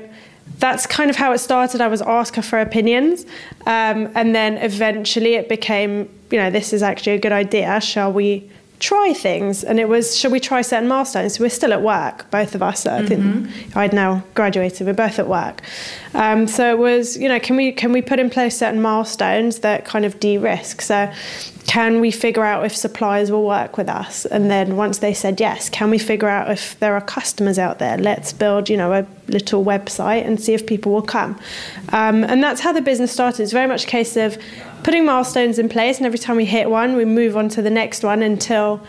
that's 0.59 0.85
kind 0.85 1.09
of 1.09 1.15
how 1.15 1.31
it 1.31 1.39
started. 1.39 1.79
I 1.79 1.87
was 1.87 2.01
asked 2.01 2.35
her 2.35 2.41
for 2.41 2.59
opinions, 2.59 3.25
um, 3.65 4.11
and 4.15 4.35
then 4.35 4.57
eventually 4.57 5.35
it 5.35 5.47
became, 5.47 6.09
you 6.31 6.37
know, 6.37 6.49
this 6.49 6.73
is 6.73 6.83
actually 6.83 7.13
a 7.13 7.19
good 7.19 7.31
idea. 7.31 7.79
Shall 7.79 8.11
we 8.11 8.49
try 8.83 9.13
things. 9.13 9.63
And 9.63 9.79
it 9.79 9.87
was, 9.87 10.17
should 10.17 10.33
we 10.33 10.41
try 10.41 10.61
certain 10.61 10.89
milestones? 10.89 11.39
We're 11.39 11.49
still 11.49 11.71
at 11.71 11.81
work, 11.81 12.29
both 12.31 12.53
of 12.53 12.61
us. 12.61 12.85
I 12.85 13.05
think 13.05 13.21
mm-hmm. 13.21 13.79
I'd 13.79 13.93
now 13.93 14.23
graduated. 14.35 14.85
We're 14.85 14.93
both 14.93 15.19
at 15.19 15.27
work. 15.29 15.61
Um, 16.13 16.47
so 16.47 16.69
it 16.69 16.77
was, 16.77 17.15
you 17.17 17.29
know, 17.29 17.39
can 17.39 17.55
we 17.55 17.71
can 17.71 17.93
we 17.93 18.01
put 18.01 18.19
in 18.19 18.29
place 18.29 18.57
certain 18.57 18.81
milestones 18.81 19.59
that 19.59 19.85
kind 19.85 20.03
of 20.03 20.19
de-risk? 20.19 20.81
So 20.81 21.11
can 21.65 22.01
we 22.01 22.11
figure 22.11 22.43
out 22.43 22.65
if 22.65 22.75
suppliers 22.75 23.31
will 23.31 23.47
work 23.47 23.77
with 23.77 23.87
us? 23.87 24.25
And 24.25 24.51
then 24.51 24.75
once 24.75 24.97
they 24.97 25.13
said 25.13 25.39
yes, 25.39 25.69
can 25.69 25.89
we 25.89 25.97
figure 25.97 26.27
out 26.27 26.51
if 26.51 26.77
there 26.79 26.93
are 26.93 27.01
customers 27.01 27.57
out 27.57 27.79
there? 27.79 27.97
Let's 27.97 28.33
build, 28.33 28.69
you 28.69 28.75
know, 28.75 28.91
a 28.91 29.07
little 29.27 29.63
website 29.63 30.25
and 30.27 30.41
see 30.41 30.53
if 30.53 30.67
people 30.67 30.91
will 30.91 31.07
come. 31.17 31.39
Um, 31.93 32.25
and 32.25 32.43
that's 32.43 32.59
how 32.59 32.73
the 32.73 32.81
business 32.81 33.13
started. 33.13 33.43
It's 33.43 33.53
very 33.53 33.67
much 33.67 33.85
a 33.85 33.87
case 33.87 34.17
of 34.17 34.37
putting 34.83 35.05
milestones 35.05 35.59
in 35.59 35.69
place, 35.69 35.97
and 35.97 36.05
every 36.05 36.19
time 36.19 36.35
we 36.35 36.45
hit 36.45 36.69
one, 36.69 36.95
we 36.95 37.05
move 37.05 37.35
on 37.37 37.49
to 37.49 37.61
the 37.61 37.69
next 37.69 38.03
one 38.03 38.21
until 38.21 38.85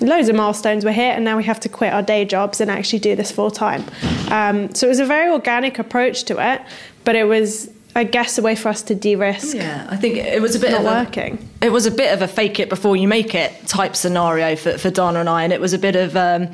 loads 0.00 0.28
of 0.28 0.36
milestones 0.36 0.84
were 0.84 0.92
hit, 0.92 1.16
and 1.16 1.24
now 1.24 1.36
we 1.36 1.44
have 1.44 1.60
to 1.60 1.68
quit 1.68 1.92
our 1.92 2.02
day 2.02 2.24
jobs 2.24 2.60
and 2.60 2.70
actually 2.70 2.98
do 2.98 3.16
this 3.16 3.30
full 3.30 3.50
time. 3.50 3.84
Um, 4.30 4.74
so 4.74 4.86
it 4.86 4.90
was 4.90 5.00
a 5.00 5.06
very 5.06 5.30
organic 5.30 5.78
approach 5.78 6.24
to 6.24 6.52
it, 6.52 6.62
but 7.04 7.16
it 7.16 7.24
was. 7.24 7.70
I 7.92 8.04
guess 8.04 8.38
a 8.38 8.42
way 8.42 8.54
for 8.54 8.68
us 8.68 8.82
to 8.82 8.94
de-risk. 8.94 9.56
Yeah, 9.56 9.84
I 9.90 9.96
think 9.96 10.16
it 10.16 10.40
was 10.40 10.54
a 10.54 10.60
bit 10.60 10.70
not 10.70 10.82
of 10.82 10.86
a, 10.86 10.90
working. 10.90 11.48
It 11.60 11.72
was 11.72 11.86
a 11.86 11.90
bit 11.90 12.14
of 12.14 12.22
a 12.22 12.28
fake 12.28 12.60
it 12.60 12.68
before 12.68 12.94
you 12.94 13.08
make 13.08 13.34
it 13.34 13.52
type 13.66 13.96
scenario 13.96 14.54
for, 14.54 14.78
for 14.78 14.90
Dana 14.90 15.18
and 15.18 15.28
I, 15.28 15.42
and 15.42 15.52
it 15.52 15.60
was 15.60 15.72
a 15.72 15.78
bit 15.78 15.96
of 15.96 16.16
um, 16.16 16.50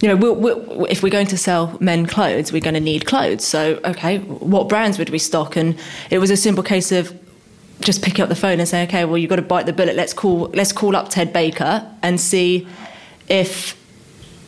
you 0.00 0.08
know, 0.08 0.16
we'll, 0.16 0.34
we'll, 0.34 0.86
if 0.86 1.02
we're 1.02 1.10
going 1.10 1.26
to 1.26 1.36
sell 1.36 1.76
men 1.80 2.06
clothes, 2.06 2.52
we're 2.52 2.60
going 2.60 2.74
to 2.74 2.80
need 2.80 3.04
clothes. 3.06 3.44
So, 3.44 3.80
okay, 3.84 4.18
what 4.18 4.68
brands 4.68 4.98
would 4.98 5.10
we 5.10 5.18
stock? 5.18 5.56
And 5.56 5.78
it 6.10 6.18
was 6.18 6.30
a 6.30 6.36
simple 6.36 6.62
case 6.62 6.90
of 6.90 7.19
just 7.80 8.02
picking 8.02 8.22
up 8.22 8.28
the 8.28 8.34
phone 8.34 8.60
and 8.60 8.68
saying, 8.68 8.88
okay, 8.88 9.04
well, 9.04 9.18
you've 9.18 9.30
got 9.30 9.36
to 9.36 9.42
bite 9.42 9.66
the 9.66 9.72
bullet. 9.72 9.96
Let's 9.96 10.12
call, 10.12 10.50
let's 10.54 10.72
call 10.72 10.96
up 10.96 11.08
Ted 11.08 11.32
Baker 11.32 11.88
and 12.02 12.20
see 12.20 12.66
if, 13.28 13.76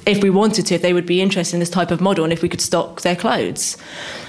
if 0.06 0.22
we 0.22 0.30
wanted 0.30 0.66
to, 0.66 0.74
if 0.74 0.82
they 0.82 0.92
would 0.92 1.06
be 1.06 1.20
interested 1.20 1.56
in 1.56 1.60
this 1.60 1.70
type 1.70 1.90
of 1.90 2.00
model 2.00 2.24
and 2.24 2.32
if 2.32 2.42
we 2.42 2.48
could 2.48 2.60
stock 2.60 3.00
their 3.02 3.16
clothes. 3.16 3.76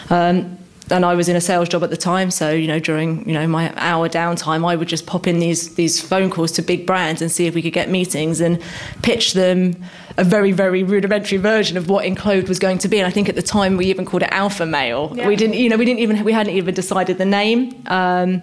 Um, 0.10 0.57
and 0.91 1.05
I 1.05 1.13
was 1.15 1.29
in 1.29 1.36
a 1.36 1.41
sales 1.41 1.69
job 1.69 1.83
at 1.83 1.89
the 1.89 1.98
time, 1.98 2.29
so 2.29 2.51
you 2.51 2.67
know 2.67 2.79
during 2.79 3.27
you 3.27 3.33
know 3.33 3.48
my 3.48 3.74
hour 3.77 4.10
downtime, 4.10 4.67
I 4.67 4.75
would 4.75 4.88
just 4.88 5.05
pop 5.05 5.27
in 5.27 5.39
these 5.39 5.75
these 5.75 6.01
phone 6.01 6.29
calls 6.29 6.51
to 6.53 6.62
big 6.62 6.86
brands 6.86 7.22
and 7.22 7.31
see 7.31 7.48
if 7.48 7.55
we 7.55 7.62
could 7.62 7.74
get 7.74 7.89
meetings 7.89 8.41
and 8.41 8.62
pitch 9.01 9.33
them 9.33 9.75
a 10.17 10.24
very 10.24 10.51
very 10.51 10.83
rudimentary 10.83 11.38
version 11.38 11.77
of 11.77 11.89
what 11.89 12.05
Enclothe 12.05 12.50
was 12.50 12.60
going 12.60 12.77
to 12.79 12.88
be. 12.88 13.00
And 13.00 13.07
I 13.07 13.12
think 13.12 13.29
at 13.29 13.36
the 13.36 13.41
time 13.41 13.77
we 13.77 13.86
even 13.86 14.05
called 14.05 14.24
it 14.24 14.29
Alpha 14.31 14.65
Male. 14.65 15.13
Yeah. 15.15 15.27
We 15.27 15.36
didn't 15.36 15.55
you 15.55 15.69
know 15.69 15.77
we 15.77 15.86
didn't 15.86 16.01
even 16.01 16.24
we 16.24 16.33
hadn't 16.33 16.53
even 16.53 16.74
decided 16.74 17.17
the 17.17 17.25
name. 17.25 17.81
Um, 17.88 18.41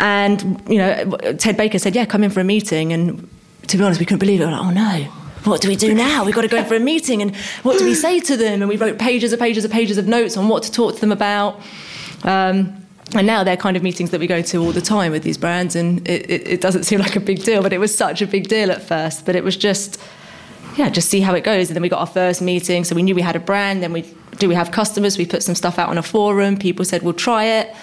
and, 0.00 0.62
you 0.68 0.78
know, 0.78 1.16
Ted 1.38 1.56
Baker 1.56 1.78
said, 1.78 1.94
yeah, 1.94 2.04
come 2.04 2.24
in 2.24 2.30
for 2.30 2.40
a 2.40 2.44
meeting. 2.44 2.92
And 2.92 3.28
to 3.68 3.76
be 3.76 3.84
honest, 3.84 4.00
we 4.00 4.06
couldn't 4.06 4.18
believe 4.18 4.40
it. 4.40 4.46
We 4.46 4.52
like, 4.52 4.60
oh 4.60 4.70
no, 4.70 5.04
what 5.44 5.60
do 5.60 5.68
we 5.68 5.76
do 5.76 5.94
now? 5.94 6.24
We've 6.24 6.34
got 6.34 6.42
to 6.42 6.48
go 6.48 6.58
in 6.58 6.64
for 6.64 6.74
a 6.74 6.80
meeting. 6.80 7.22
And 7.22 7.36
what 7.62 7.78
do 7.78 7.84
we 7.84 7.94
say 7.94 8.20
to 8.20 8.36
them? 8.36 8.62
And 8.62 8.68
we 8.68 8.76
wrote 8.76 8.98
pages 8.98 9.32
and 9.32 9.40
pages 9.40 9.64
and 9.64 9.72
pages 9.72 9.98
of 9.98 10.06
notes 10.06 10.36
on 10.36 10.48
what 10.48 10.62
to 10.64 10.72
talk 10.72 10.94
to 10.94 11.00
them 11.00 11.12
about. 11.12 11.60
Um, 12.22 12.80
and 13.14 13.26
now 13.26 13.44
they're 13.44 13.56
kind 13.56 13.76
of 13.76 13.82
meetings 13.82 14.10
that 14.10 14.20
we 14.20 14.26
go 14.26 14.42
to 14.42 14.56
all 14.58 14.72
the 14.72 14.80
time 14.80 15.12
with 15.12 15.22
these 15.22 15.38
brands. 15.38 15.76
And 15.76 16.06
it, 16.08 16.28
it, 16.30 16.48
it 16.48 16.60
doesn't 16.60 16.84
seem 16.84 17.00
like 17.00 17.14
a 17.14 17.20
big 17.20 17.44
deal, 17.44 17.62
but 17.62 17.72
it 17.72 17.78
was 17.78 17.96
such 17.96 18.22
a 18.22 18.26
big 18.26 18.48
deal 18.48 18.70
at 18.70 18.82
first. 18.82 19.26
But 19.26 19.36
it 19.36 19.44
was 19.44 19.56
just, 19.56 20.00
yeah, 20.76 20.88
just 20.88 21.08
see 21.08 21.20
how 21.20 21.34
it 21.34 21.44
goes. 21.44 21.68
And 21.68 21.76
then 21.76 21.82
we 21.82 21.88
got 21.88 22.00
our 22.00 22.06
first 22.06 22.42
meeting. 22.42 22.82
So 22.82 22.94
we 22.94 23.02
knew 23.02 23.14
we 23.14 23.22
had 23.22 23.36
a 23.36 23.40
brand. 23.40 23.82
Then 23.82 23.92
we, 23.92 24.02
do 24.38 24.48
we 24.48 24.54
have 24.54 24.70
customers? 24.70 25.18
We 25.18 25.26
put 25.26 25.42
some 25.42 25.54
stuff 25.54 25.78
out 25.78 25.90
on 25.90 25.98
a 25.98 26.02
forum. 26.02 26.56
People 26.56 26.84
said, 26.84 27.02
we'll 27.02 27.12
try 27.12 27.44
it. 27.44 27.76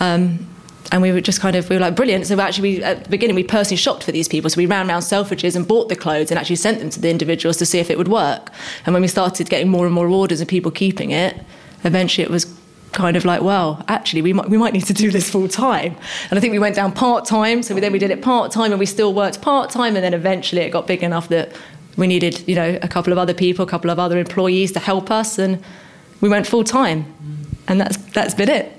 Um, 0.00 0.48
and 0.92 1.02
we 1.02 1.12
were 1.12 1.20
just 1.20 1.40
kind 1.40 1.56
of 1.56 1.68
we 1.68 1.76
were 1.76 1.80
like 1.80 1.96
brilliant. 1.96 2.26
So 2.26 2.38
actually 2.40 2.76
we, 2.76 2.82
at 2.82 3.04
the 3.04 3.10
beginning 3.10 3.36
we 3.36 3.44
personally 3.44 3.76
shopped 3.76 4.04
for 4.04 4.12
these 4.12 4.28
people. 4.28 4.50
So 4.50 4.58
we 4.58 4.66
ran 4.66 4.88
around 4.88 5.00
selfridges 5.00 5.56
and 5.56 5.66
bought 5.66 5.88
the 5.88 5.96
clothes 5.96 6.30
and 6.30 6.38
actually 6.38 6.56
sent 6.56 6.80
them 6.80 6.90
to 6.90 7.00
the 7.00 7.10
individuals 7.10 7.56
to 7.58 7.66
see 7.66 7.78
if 7.78 7.90
it 7.90 7.98
would 7.98 8.08
work. 8.08 8.50
And 8.86 8.92
when 8.92 9.02
we 9.02 9.08
started 9.08 9.48
getting 9.48 9.68
more 9.68 9.86
and 9.86 9.94
more 9.94 10.08
orders 10.08 10.40
and 10.40 10.48
people 10.48 10.70
keeping 10.70 11.10
it 11.10 11.40
eventually 11.84 12.24
it 12.24 12.30
was 12.30 12.46
kind 12.92 13.16
of 13.16 13.24
like 13.24 13.42
well 13.42 13.84
actually 13.88 14.22
we 14.22 14.32
might, 14.32 14.48
we 14.48 14.56
might 14.56 14.72
need 14.72 14.86
to 14.86 14.94
do 14.94 15.10
this 15.10 15.28
full 15.28 15.48
time. 15.48 15.96
And 16.30 16.38
i 16.38 16.40
think 16.40 16.52
we 16.52 16.58
went 16.58 16.76
down 16.76 16.92
part 16.92 17.24
time 17.24 17.62
so 17.62 17.74
we, 17.74 17.80
then 17.80 17.92
we 17.92 17.98
did 17.98 18.10
it 18.10 18.22
part 18.22 18.52
time 18.52 18.70
and 18.70 18.78
we 18.78 18.86
still 18.86 19.12
worked 19.12 19.42
part 19.42 19.70
time 19.70 19.96
and 19.96 20.04
then 20.04 20.14
eventually 20.14 20.62
it 20.62 20.70
got 20.70 20.86
big 20.86 21.02
enough 21.02 21.28
that 21.28 21.54
we 21.96 22.06
needed 22.06 22.46
you 22.48 22.54
know 22.54 22.78
a 22.82 22.88
couple 22.88 23.12
of 23.12 23.18
other 23.18 23.34
people 23.34 23.64
a 23.64 23.68
couple 23.68 23.90
of 23.90 23.98
other 23.98 24.18
employees 24.18 24.72
to 24.72 24.80
help 24.80 25.10
us. 25.10 25.38
And 25.38 25.62
we 26.20 26.28
went 26.28 26.46
full 26.46 26.64
time 26.64 27.12
and 27.68 27.80
that's 27.80 27.96
that's 27.96 28.34
been 28.34 28.48
it. 28.48 28.72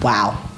Wow 0.00 0.50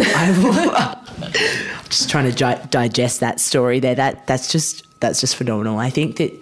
I 0.16 1.84
just 1.88 2.10
trying 2.10 2.30
to 2.32 2.66
digest 2.70 3.20
that 3.20 3.40
story 3.40 3.80
there. 3.80 3.94
That 3.94 4.26
that's 4.26 4.50
just 4.50 4.84
that's 5.00 5.20
just 5.20 5.36
phenomenal. 5.36 5.78
I 5.78 5.90
think 5.90 6.16
that 6.16 6.32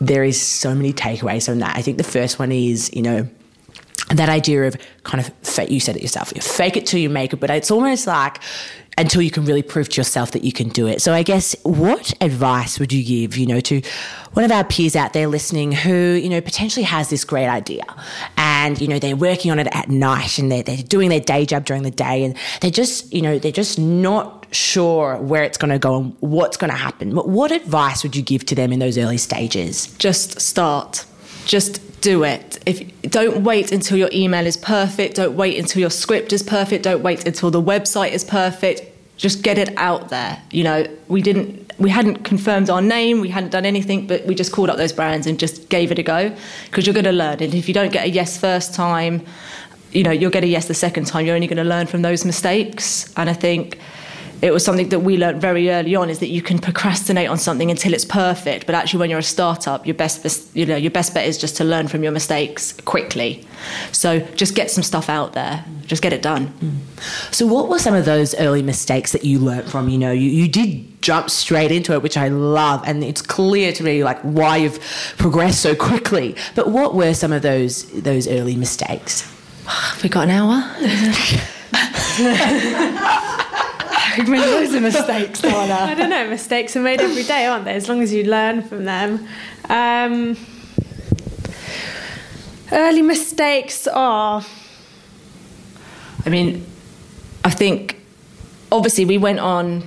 there 0.00 0.24
is 0.24 0.40
so 0.40 0.74
many 0.74 0.92
takeaways 0.92 1.46
from 1.46 1.60
that. 1.60 1.76
I 1.76 1.82
think 1.82 1.98
the 1.98 2.04
first 2.04 2.38
one 2.38 2.52
is 2.52 2.90
you 2.94 3.02
know 3.02 3.28
that 4.08 4.28
idea 4.28 4.64
of 4.64 4.76
kind 5.04 5.24
of 5.24 5.32
fake, 5.46 5.70
you 5.70 5.80
said 5.80 5.96
it 5.96 6.02
yourself, 6.02 6.32
you 6.34 6.42
fake 6.42 6.76
it 6.76 6.86
till 6.86 7.00
you 7.00 7.08
make 7.08 7.32
it, 7.32 7.40
but 7.40 7.50
it's 7.50 7.70
almost 7.70 8.06
like 8.06 8.40
until 8.98 9.22
you 9.22 9.30
can 9.30 9.44
really 9.44 9.62
prove 9.62 9.88
to 9.88 10.00
yourself 10.00 10.32
that 10.32 10.44
you 10.44 10.52
can 10.52 10.68
do 10.68 10.86
it. 10.86 11.00
So 11.00 11.12
I 11.14 11.22
guess 11.22 11.56
what 11.62 12.12
advice 12.20 12.78
would 12.78 12.92
you 12.92 13.02
give, 13.02 13.36
you 13.36 13.46
know, 13.46 13.60
to 13.60 13.80
one 14.32 14.44
of 14.44 14.52
our 14.52 14.64
peers 14.64 14.96
out 14.96 15.12
there 15.12 15.26
listening 15.26 15.72
who, 15.72 15.92
you 15.92 16.28
know, 16.28 16.40
potentially 16.40 16.84
has 16.84 17.08
this 17.08 17.24
great 17.24 17.48
idea 17.48 17.84
and, 18.36 18.80
you 18.80 18.88
know, 18.88 18.98
they're 18.98 19.16
working 19.16 19.50
on 19.50 19.58
it 19.58 19.68
at 19.72 19.88
night 19.88 20.38
and 20.38 20.52
they're, 20.52 20.62
they're 20.62 20.76
doing 20.76 21.08
their 21.08 21.20
day 21.20 21.46
job 21.46 21.64
during 21.64 21.82
the 21.82 21.90
day 21.90 22.24
and 22.24 22.36
they're 22.60 22.70
just, 22.70 23.12
you 23.12 23.22
know, 23.22 23.38
they're 23.38 23.50
just 23.52 23.78
not 23.78 24.46
sure 24.54 25.16
where 25.16 25.42
it's 25.42 25.56
going 25.58 25.70
to 25.70 25.78
go 25.78 25.98
and 25.98 26.16
what's 26.20 26.56
going 26.56 26.70
to 26.70 26.76
happen. 26.76 27.12
What 27.14 27.50
advice 27.50 28.02
would 28.02 28.14
you 28.14 28.22
give 28.22 28.44
to 28.46 28.54
them 28.54 28.72
in 28.72 28.78
those 28.78 28.98
early 28.98 29.18
stages? 29.18 29.86
Just 29.96 30.40
start. 30.40 31.06
Just 31.46 31.80
do 32.02 32.24
it. 32.24 32.58
If 32.66 32.78
don't 33.02 33.42
wait 33.44 33.72
until 33.72 33.96
your 33.96 34.10
email 34.12 34.46
is 34.46 34.58
perfect, 34.58 35.16
don't 35.16 35.34
wait 35.34 35.58
until 35.58 35.80
your 35.80 35.90
script 35.90 36.32
is 36.32 36.42
perfect, 36.42 36.84
don't 36.84 37.02
wait 37.02 37.26
until 37.26 37.50
the 37.50 37.62
website 37.62 38.12
is 38.12 38.24
perfect. 38.24 38.82
Just 39.16 39.42
get 39.42 39.56
it 39.56 39.72
out 39.76 40.08
there. 40.08 40.42
You 40.50 40.64
know, 40.64 40.86
we 41.08 41.22
didn't 41.22 41.72
we 41.78 41.90
hadn't 41.90 42.24
confirmed 42.24 42.68
our 42.68 42.82
name, 42.82 43.20
we 43.20 43.28
hadn't 43.28 43.50
done 43.50 43.64
anything, 43.64 44.06
but 44.06 44.26
we 44.26 44.34
just 44.34 44.52
called 44.52 44.68
up 44.68 44.76
those 44.76 44.92
brands 44.92 45.26
and 45.26 45.38
just 45.38 45.68
gave 45.68 45.90
it 45.90 45.98
a 45.98 46.02
go 46.02 46.34
because 46.66 46.86
you're 46.86 46.94
going 46.94 47.04
to 47.04 47.12
learn. 47.12 47.42
And 47.42 47.54
if 47.54 47.66
you 47.68 47.74
don't 47.74 47.92
get 47.92 48.04
a 48.04 48.10
yes 48.10 48.38
first 48.38 48.74
time, 48.74 49.24
you 49.92 50.02
know, 50.02 50.10
you'll 50.10 50.30
get 50.30 50.44
a 50.44 50.46
yes 50.46 50.68
the 50.68 50.74
second 50.74 51.06
time. 51.06 51.24
You're 51.26 51.34
only 51.34 51.46
going 51.46 51.56
to 51.58 51.64
learn 51.64 51.86
from 51.86 52.02
those 52.02 52.24
mistakes. 52.24 53.12
And 53.16 53.30
I 53.30 53.32
think 53.32 53.78
it 54.42 54.52
was 54.52 54.64
something 54.64 54.88
that 54.88 55.00
we 55.00 55.16
learned 55.16 55.40
very 55.40 55.70
early 55.70 55.94
on 55.94 56.10
is 56.10 56.18
that 56.18 56.26
you 56.26 56.42
can 56.42 56.58
procrastinate 56.58 57.28
on 57.28 57.38
something 57.38 57.70
until 57.70 57.94
it's 57.94 58.04
perfect 58.04 58.66
but 58.66 58.74
actually 58.74 58.98
when 58.98 59.08
you're 59.08 59.20
a 59.20 59.22
startup 59.22 59.86
your 59.86 59.94
best 59.94 60.54
you 60.54 60.66
know 60.66 60.76
your 60.76 60.90
best 60.90 61.14
bet 61.14 61.26
is 61.26 61.38
just 61.38 61.56
to 61.56 61.64
learn 61.64 61.86
from 61.88 62.02
your 62.02 62.12
mistakes 62.12 62.72
quickly. 62.84 63.46
So 63.92 64.18
just 64.34 64.56
get 64.56 64.70
some 64.70 64.82
stuff 64.82 65.08
out 65.08 65.32
there. 65.34 65.64
Just 65.86 66.02
get 66.02 66.12
it 66.12 66.22
done. 66.22 66.48
Mm. 66.48 67.34
so 67.34 67.46
what 67.46 67.68
were 67.68 67.78
some 67.78 67.94
of 67.94 68.04
those 68.04 68.34
early 68.34 68.62
mistakes 68.62 69.12
that 69.12 69.24
you 69.24 69.38
learned 69.38 69.70
from? 69.70 69.88
You 69.88 69.98
know 69.98 70.12
you, 70.12 70.28
you 70.28 70.48
did 70.48 71.00
jump 71.00 71.30
straight 71.30 71.72
into 71.72 71.92
it 71.92 72.00
which 72.00 72.16
i 72.16 72.28
love 72.28 72.80
and 72.86 73.02
it's 73.02 73.20
clear 73.20 73.72
to 73.72 73.82
me 73.82 74.04
like 74.04 74.20
why 74.20 74.56
you've 74.56 74.80
progressed 75.18 75.60
so 75.60 75.74
quickly. 75.74 76.34
But 76.56 76.68
what 76.68 76.94
were 76.94 77.14
some 77.14 77.32
of 77.32 77.42
those 77.42 77.84
those 78.02 78.26
early 78.26 78.56
mistakes? 78.56 79.28
We 80.02 80.08
got 80.08 80.24
an 80.24 80.30
hour 80.30 80.54
We've 84.18 84.28
made 84.28 84.40
loads 84.40 84.74
of 84.74 84.82
mistakes, 84.82 85.40
Dana. 85.40 85.74
I 85.74 85.94
don't 85.94 86.10
know. 86.10 86.28
Mistakes 86.28 86.76
are 86.76 86.80
made 86.80 87.00
every 87.00 87.22
day, 87.22 87.46
aren't 87.46 87.64
they? 87.64 87.74
As 87.74 87.88
long 87.88 88.02
as 88.02 88.12
you 88.12 88.24
learn 88.24 88.62
from 88.62 88.84
them. 88.84 89.26
Um, 89.68 90.36
early 92.72 93.02
mistakes 93.02 93.86
are. 93.86 94.44
I 96.24 96.28
mean, 96.28 96.64
I 97.44 97.50
think 97.50 98.00
obviously 98.70 99.04
we 99.04 99.18
went 99.18 99.40
on 99.40 99.82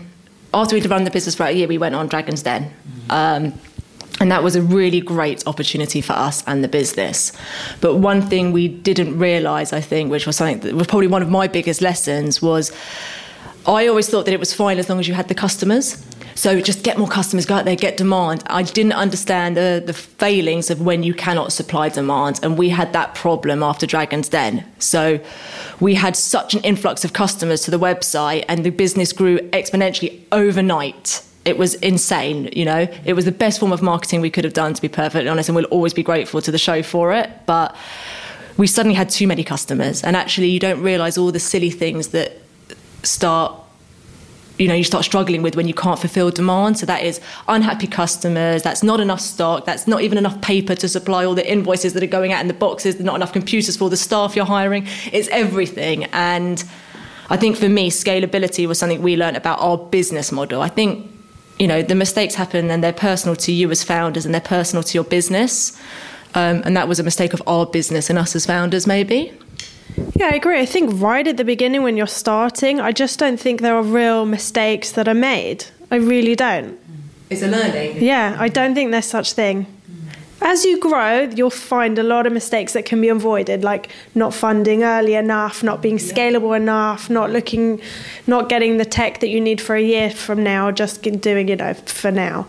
after 0.53 0.75
we'd 0.75 0.85
run 0.89 1.03
the 1.03 1.11
business 1.11 1.35
for 1.35 1.43
a 1.43 1.51
year. 1.51 1.67
We 1.67 1.77
went 1.77 1.95
on 1.95 2.07
Dragon's 2.07 2.43
Den. 2.43 2.71
Um, 3.09 3.53
and 4.21 4.31
that 4.31 4.43
was 4.43 4.55
a 4.55 4.61
really 4.61 5.01
great 5.01 5.45
opportunity 5.45 5.99
for 5.99 6.13
us 6.13 6.43
and 6.47 6.63
the 6.63 6.69
business. 6.69 7.33
But 7.81 7.97
one 7.97 8.21
thing 8.21 8.53
we 8.53 8.69
didn't 8.69 9.19
realize, 9.19 9.73
I 9.73 9.81
think, 9.81 10.09
which 10.09 10.25
was 10.25 10.37
something 10.37 10.59
that 10.61 10.73
was 10.73 10.87
probably 10.87 11.07
one 11.07 11.21
of 11.21 11.29
my 11.29 11.47
biggest 11.47 11.81
lessons, 11.81 12.41
was 12.41 12.71
I 13.67 13.87
always 13.87 14.09
thought 14.09 14.25
that 14.25 14.33
it 14.33 14.39
was 14.39 14.53
fine 14.53 14.77
as 14.77 14.89
long 14.89 14.99
as 14.99 15.07
you 15.07 15.13
had 15.13 15.27
the 15.27 15.35
customers. 15.35 16.05
So 16.35 16.59
just 16.59 16.83
get 16.83 16.97
more 16.97 17.07
customers, 17.07 17.45
go 17.45 17.55
out 17.55 17.65
there, 17.65 17.77
get 17.77 17.95
demand. 17.95 18.43
I 18.47 18.61
didn't 18.63 18.91
understand 18.91 19.55
the, 19.55 19.81
the 19.83 19.93
failings 19.93 20.69
of 20.69 20.81
when 20.81 21.01
you 21.01 21.13
cannot 21.13 21.53
supply 21.53 21.89
demand. 21.89 22.41
And 22.43 22.57
we 22.57 22.69
had 22.69 22.91
that 22.93 23.15
problem 23.15 23.63
after 23.63 23.87
Dragon's 23.87 24.27
Den. 24.27 24.65
So 24.77 25.19
we 25.79 25.95
had 25.95 26.15
such 26.17 26.53
an 26.53 26.61
influx 26.61 27.05
of 27.05 27.13
customers 27.13 27.61
to 27.61 27.71
the 27.71 27.79
website, 27.79 28.43
and 28.49 28.65
the 28.65 28.69
business 28.69 29.13
grew 29.13 29.39
exponentially 29.51 30.21
overnight. 30.31 31.23
It 31.45 31.57
was 31.57 31.75
insane, 31.75 32.49
you 32.53 32.65
know. 32.65 32.87
It 33.05 33.13
was 33.13 33.25
the 33.25 33.31
best 33.31 33.59
form 33.59 33.71
of 33.71 33.81
marketing 33.81 34.19
we 34.19 34.29
could 34.29 34.43
have 34.43 34.53
done, 34.53 34.73
to 34.73 34.81
be 34.81 34.89
perfectly 34.89 35.29
honest, 35.29 35.47
and 35.47 35.55
we'll 35.55 35.65
always 35.65 35.93
be 35.93 36.03
grateful 36.03 36.41
to 36.41 36.51
the 36.51 36.57
show 36.57 36.83
for 36.83 37.13
it. 37.13 37.29
But 37.45 37.75
we 38.57 38.67
suddenly 38.67 38.95
had 38.95 39.09
too 39.09 39.27
many 39.27 39.43
customers, 39.43 40.03
and 40.03 40.15
actually, 40.17 40.49
you 40.49 40.59
don't 40.59 40.81
realize 40.81 41.17
all 41.17 41.31
the 41.31 41.39
silly 41.39 41.69
things 41.69 42.09
that 42.09 42.33
start 43.05 43.61
you 44.57 44.67
know 44.67 44.73
you 44.73 44.83
start 44.83 45.03
struggling 45.03 45.41
with 45.41 45.55
when 45.55 45.67
you 45.67 45.73
can't 45.73 45.99
fulfill 45.99 46.31
demand. 46.31 46.77
So 46.77 46.85
that 46.85 47.03
is 47.03 47.19
unhappy 47.47 47.87
customers. 47.87 48.63
That's 48.63 48.83
not 48.83 48.99
enough 48.99 49.19
stock. 49.19 49.65
That's 49.65 49.87
not 49.87 50.01
even 50.01 50.17
enough 50.17 50.39
paper 50.41 50.75
to 50.75 50.87
supply 50.87 51.25
all 51.25 51.35
the 51.35 51.49
invoices 51.49 51.93
that 51.93 52.03
are 52.03 52.07
going 52.07 52.31
out 52.31 52.41
in 52.41 52.47
the 52.47 52.53
boxes. 52.53 52.99
Not 52.99 53.15
enough 53.15 53.33
computers 53.33 53.75
for 53.75 53.89
the 53.89 53.97
staff 53.97 54.35
you're 54.35 54.45
hiring. 54.45 54.87
It's 55.11 55.27
everything. 55.29 56.05
And 56.05 56.63
i 57.27 57.35
think 57.35 57.57
for 57.57 57.67
me 57.67 57.89
scalability 57.89 58.67
was 58.67 58.77
something 58.77 59.01
we 59.01 59.17
learned 59.17 59.35
about 59.35 59.59
our 59.59 59.77
business 59.77 60.31
model. 60.31 60.61
I 60.61 60.69
think 60.69 61.11
you 61.59 61.67
know 61.67 61.81
the 61.81 61.95
mistakes 61.95 62.35
happen 62.35 62.69
and 62.69 62.83
they're 62.83 62.93
personal 62.93 63.35
to 63.37 63.51
you 63.51 63.71
as 63.71 63.83
founders 63.83 64.25
and 64.25 64.33
they're 64.33 64.41
personal 64.41 64.83
to 64.83 64.93
your 64.97 65.03
business. 65.03 65.77
Um, 66.35 66.61
and 66.65 66.75
that 66.75 66.87
was 66.87 66.99
a 66.99 67.03
mistake 67.03 67.33
of 67.33 67.41
our 67.47 67.65
business 67.65 68.09
and 68.09 68.19
us 68.19 68.35
as 68.35 68.45
founders 68.45 68.85
maybe 68.85 69.31
yeah, 70.15 70.27
I 70.27 70.35
agree. 70.35 70.59
I 70.59 70.65
think 70.65 71.01
right 71.01 71.27
at 71.27 71.37
the 71.37 71.43
beginning 71.43 71.83
when 71.83 71.97
you're 71.97 72.07
starting, 72.07 72.79
I 72.79 72.91
just 72.91 73.19
don't 73.19 73.39
think 73.39 73.61
there 73.61 73.75
are 73.75 73.83
real 73.83 74.25
mistakes 74.25 74.91
that 74.91 75.07
are 75.07 75.13
made. 75.13 75.65
I 75.91 75.95
really 75.95 76.35
don't. 76.35 76.79
It's 77.29 77.41
a 77.41 77.47
learning. 77.47 78.03
Yeah, 78.03 78.35
I 78.39 78.47
don't 78.47 78.75
think 78.75 78.91
there's 78.91 79.05
such 79.05 79.33
thing. 79.33 79.67
As 80.41 80.65
you 80.65 80.79
grow, 80.79 81.21
you'll 81.21 81.49
find 81.49 81.97
a 81.97 82.03
lot 82.03 82.27
of 82.27 82.33
mistakes 82.33 82.73
that 82.73 82.85
can 82.85 83.01
be 83.01 83.07
avoided, 83.07 83.63
like 83.63 83.89
not 84.13 84.33
funding 84.33 84.83
early 84.83 85.15
enough, 85.15 85.63
not 85.63 85.81
being 85.81 85.97
scalable 85.97 86.55
enough, 86.55 87.09
not 87.09 87.31
looking, 87.31 87.81
not 88.27 88.49
getting 88.49 88.77
the 88.77 88.85
tech 88.85 89.21
that 89.21 89.29
you 89.29 89.39
need 89.39 89.61
for 89.61 89.75
a 89.75 89.81
year 89.81 90.09
from 90.09 90.43
now, 90.43 90.71
just 90.71 91.01
doing 91.01 91.49
it 91.49 91.51
you 91.51 91.55
know, 91.55 91.73
for 91.73 92.11
now. 92.11 92.45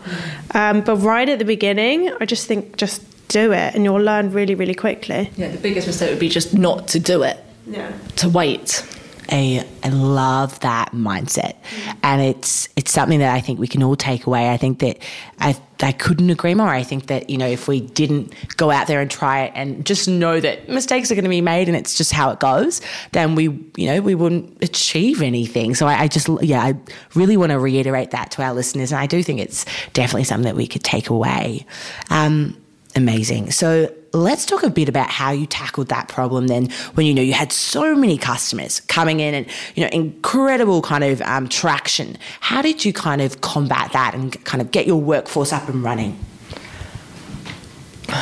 Um, 0.53 0.81
but 0.81 0.97
right 0.97 1.27
at 1.27 1.39
the 1.39 1.45
beginning, 1.45 2.13
I 2.19 2.25
just 2.25 2.45
think 2.45 2.75
just 2.75 3.01
do 3.27 3.51
it 3.51 3.75
and 3.75 3.83
you'll 3.83 4.01
learn 4.01 4.31
really, 4.31 4.55
really 4.55 4.75
quickly. 4.75 5.31
Yeah, 5.35 5.49
the 5.49 5.57
biggest 5.57 5.87
mistake 5.87 6.09
would 6.09 6.19
be 6.19 6.29
just 6.29 6.53
not 6.53 6.87
to 6.89 6.99
do 6.99 7.23
it. 7.23 7.43
Yeah. 7.65 7.91
To 8.17 8.29
wait. 8.29 8.83
I, 9.29 9.67
I 9.83 9.89
love 9.89 10.59
that 10.61 10.91
mindset, 10.93 11.55
and 12.01 12.21
it's 12.21 12.69
it's 12.77 12.91
something 12.91 13.19
that 13.19 13.33
I 13.33 13.41
think 13.41 13.59
we 13.59 13.67
can 13.67 13.83
all 13.83 13.95
take 13.95 14.25
away. 14.25 14.49
I 14.49 14.57
think 14.57 14.79
that 14.79 14.99
I 15.39 15.57
I 15.81 15.91
couldn't 15.91 16.29
agree 16.29 16.53
more. 16.53 16.69
I 16.69 16.83
think 16.83 17.07
that 17.07 17.29
you 17.29 17.37
know 17.37 17.47
if 17.47 17.67
we 17.67 17.81
didn't 17.81 18.33
go 18.55 18.71
out 18.71 18.87
there 18.87 19.01
and 19.01 19.11
try 19.11 19.43
it 19.43 19.51
and 19.53 19.85
just 19.85 20.07
know 20.07 20.39
that 20.39 20.69
mistakes 20.69 21.11
are 21.11 21.15
going 21.15 21.25
to 21.25 21.29
be 21.29 21.41
made 21.41 21.67
and 21.67 21.75
it's 21.75 21.97
just 21.97 22.13
how 22.13 22.29
it 22.31 22.39
goes, 22.39 22.79
then 23.11 23.35
we 23.35 23.43
you 23.75 23.87
know 23.87 24.01
we 24.01 24.15
wouldn't 24.15 24.63
achieve 24.63 25.21
anything. 25.21 25.75
So 25.75 25.87
I, 25.87 26.03
I 26.03 26.07
just 26.07 26.29
yeah 26.41 26.61
I 26.61 26.75
really 27.13 27.35
want 27.35 27.51
to 27.51 27.59
reiterate 27.59 28.11
that 28.11 28.31
to 28.31 28.43
our 28.43 28.53
listeners, 28.53 28.93
and 28.93 28.99
I 29.01 29.07
do 29.07 29.21
think 29.23 29.41
it's 29.41 29.65
definitely 29.91 30.23
something 30.23 30.45
that 30.45 30.55
we 30.55 30.67
could 30.67 30.83
take 30.83 31.09
away. 31.09 31.65
Um, 32.09 32.55
Amazing. 32.97 33.51
So 33.51 33.93
let's 34.11 34.43
talk 34.43 34.63
a 34.63 34.71
bit 34.71 34.89
about 34.89 35.11
how 35.11 35.29
you 35.29 35.45
tackled 35.45 35.89
that 35.89 36.07
problem 36.07 36.47
then 36.47 36.67
when 36.95 37.05
you 37.05 37.13
know 37.13 37.21
you 37.21 37.33
had 37.33 37.51
so 37.51 37.95
many 37.95 38.17
customers 38.17 38.79
coming 38.79 39.19
in 39.19 39.35
and 39.35 39.45
you 39.75 39.83
know 39.83 39.89
incredible 39.93 40.81
kind 40.81 41.03
of 41.03 41.21
um, 41.21 41.47
traction. 41.47 42.17
How 42.39 42.63
did 42.63 42.83
you 42.83 42.93
kind 42.93 43.21
of 43.21 43.41
combat 43.41 43.91
that 43.93 44.15
and 44.15 44.43
kind 44.45 44.63
of 44.63 44.71
get 44.71 44.87
your 44.87 44.99
workforce 44.99 45.53
up 45.53 45.69
and 45.69 45.83
running? 45.83 46.17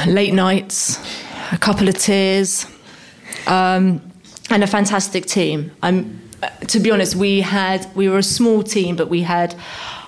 Late 0.08 0.34
nights 0.34 1.00
a 1.54 1.58
couple 1.58 1.88
of 1.88 1.98
tears 1.98 2.66
um, 3.48 4.02
and 4.50 4.62
a 4.62 4.68
fantastic 4.68 5.26
team. 5.26 5.72
I'm 5.82 6.22
to 6.68 6.82
be 6.82 6.92
honest 6.92 7.16
we 7.16 7.40
had 7.40 7.88
we 7.96 8.10
were 8.10 8.18
a 8.18 8.24
small 8.24 8.62
team 8.62 8.98
but 8.98 9.08
we 9.08 9.22
had 9.22 9.56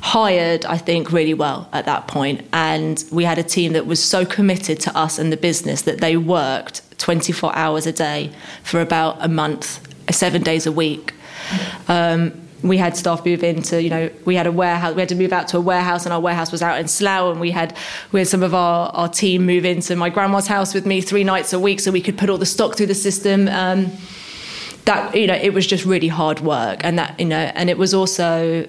hired, 0.08 0.66
I 0.66 0.78
think, 0.78 1.12
really 1.12 1.34
well 1.34 1.68
at 1.74 1.86
that 1.86 2.08
point. 2.08 2.48
And 2.54 3.04
we 3.12 3.26
had 3.26 3.38
a 3.38 3.44
team 3.44 3.74
that 3.74 3.86
was 3.86 4.02
so 4.02 4.26
committed 4.26 4.80
to 4.82 4.98
us 4.98 5.20
and 5.20 5.32
the 5.34 5.38
business 5.38 5.82
that 5.82 6.00
they 6.00 6.16
worked 6.16 6.82
24 6.98 7.54
hours 7.56 7.86
a 7.86 7.92
day 7.92 8.32
for 8.64 8.80
about 8.80 9.18
a 9.20 9.28
month, 9.28 9.86
seven 10.10 10.42
days 10.44 10.66
a 10.66 10.72
week. 10.72 11.14
Um, 11.90 12.32
we 12.64 12.78
had 12.78 12.96
staff 12.96 13.26
move 13.26 13.44
into, 13.44 13.84
you 13.84 13.90
know, 13.90 14.10
we 14.26 14.36
had 14.36 14.48
a 14.48 14.52
warehouse, 14.52 14.96
we 14.96 15.02
had 15.02 15.10
to 15.10 15.16
move 15.16 15.34
out 15.34 15.48
to 15.50 15.58
a 15.58 15.62
warehouse 15.62 16.06
and 16.06 16.14
our 16.14 16.20
warehouse 16.20 16.52
was 16.52 16.62
out 16.62 16.80
in 16.80 16.88
Slough 16.88 17.34
and 17.34 17.40
we 17.40 17.52
had, 17.52 17.78
we 18.14 18.22
had 18.22 18.28
some 18.28 18.44
of 18.44 18.54
our, 18.56 18.90
our 18.90 19.10
team 19.10 19.46
move 19.46 19.66
into 19.66 19.96
my 19.96 20.10
grandma's 20.10 20.48
house 20.48 20.74
with 20.74 20.86
me 20.86 21.02
three 21.02 21.24
nights 21.24 21.54
a 21.54 21.60
week 21.60 21.80
so 21.82 21.92
we 21.92 22.02
could 22.02 22.18
put 22.18 22.30
all 22.30 22.38
the 22.38 22.48
stock 22.48 22.76
through 22.76 22.88
the 22.88 22.96
system. 22.96 23.48
Um, 23.50 23.92
that, 24.86 25.14
you 25.14 25.28
know, 25.28 25.36
it 25.36 25.54
was 25.54 25.68
just 25.68 25.84
really 25.86 26.08
hard 26.08 26.40
work 26.40 26.80
and 26.84 26.98
that, 26.98 27.20
you 27.20 27.26
know, 27.26 27.52
and 27.56 27.70
it 27.70 27.78
was 27.78 27.94
also 27.94 28.68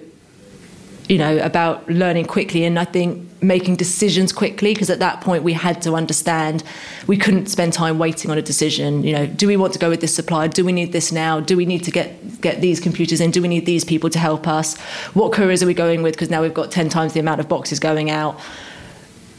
you 1.08 1.18
know, 1.18 1.38
about 1.38 1.88
learning 1.88 2.26
quickly 2.26 2.64
and 2.64 2.78
I 2.78 2.84
think 2.84 3.24
making 3.40 3.76
decisions 3.76 4.32
quickly 4.32 4.74
because 4.74 4.90
at 4.90 4.98
that 4.98 5.20
point 5.20 5.42
we 5.42 5.52
had 5.52 5.80
to 5.82 5.94
understand 5.94 6.62
we 7.06 7.16
couldn't 7.16 7.46
spend 7.46 7.72
time 7.72 7.98
waiting 7.98 8.30
on 8.30 8.36
a 8.36 8.42
decision. 8.42 9.02
You 9.04 9.12
know, 9.12 9.26
do 9.26 9.46
we 9.46 9.56
want 9.56 9.72
to 9.72 9.78
go 9.78 9.88
with 9.88 10.00
this 10.00 10.14
supplier? 10.14 10.48
Do 10.48 10.64
we 10.64 10.72
need 10.72 10.92
this 10.92 11.10
now? 11.12 11.40
Do 11.40 11.56
we 11.56 11.64
need 11.64 11.84
to 11.84 11.90
get 11.90 12.40
get 12.40 12.60
these 12.60 12.80
computers 12.80 13.20
in? 13.20 13.30
Do 13.30 13.40
we 13.40 13.48
need 13.48 13.64
these 13.64 13.84
people 13.84 14.10
to 14.10 14.18
help 14.18 14.46
us? 14.46 14.76
What 15.14 15.32
couriers 15.32 15.62
are 15.62 15.66
we 15.66 15.74
going 15.74 16.02
with? 16.02 16.14
Because 16.14 16.30
now 16.30 16.42
we've 16.42 16.54
got 16.54 16.70
ten 16.70 16.88
times 16.88 17.12
the 17.12 17.20
amount 17.20 17.40
of 17.40 17.48
boxes 17.48 17.80
going 17.80 18.10
out 18.10 18.38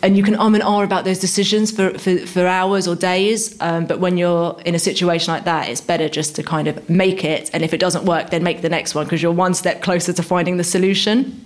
and 0.01 0.15
you 0.17 0.23
can 0.23 0.35
um 0.35 0.53
and 0.55 0.63
ah 0.63 0.81
about 0.81 1.03
those 1.03 1.19
decisions 1.19 1.71
for, 1.71 1.97
for, 1.97 2.17
for 2.19 2.47
hours 2.47 2.87
or 2.87 2.95
days. 2.95 3.59
Um, 3.61 3.85
but 3.85 3.99
when 3.99 4.17
you're 4.17 4.59
in 4.65 4.75
a 4.75 4.79
situation 4.79 5.33
like 5.33 5.45
that, 5.45 5.69
it's 5.69 5.81
better 5.81 6.07
just 6.07 6.35
to 6.37 6.43
kind 6.43 6.67
of 6.67 6.89
make 6.89 7.23
it. 7.23 7.49
And 7.53 7.63
if 7.63 7.73
it 7.73 7.79
doesn't 7.79 8.05
work, 8.05 8.29
then 8.29 8.43
make 8.43 8.61
the 8.61 8.69
next 8.69 8.95
one 8.95 9.05
because 9.05 9.21
you're 9.21 9.31
one 9.31 9.53
step 9.53 9.81
closer 9.81 10.13
to 10.13 10.23
finding 10.23 10.57
the 10.57 10.63
solution. 10.63 11.43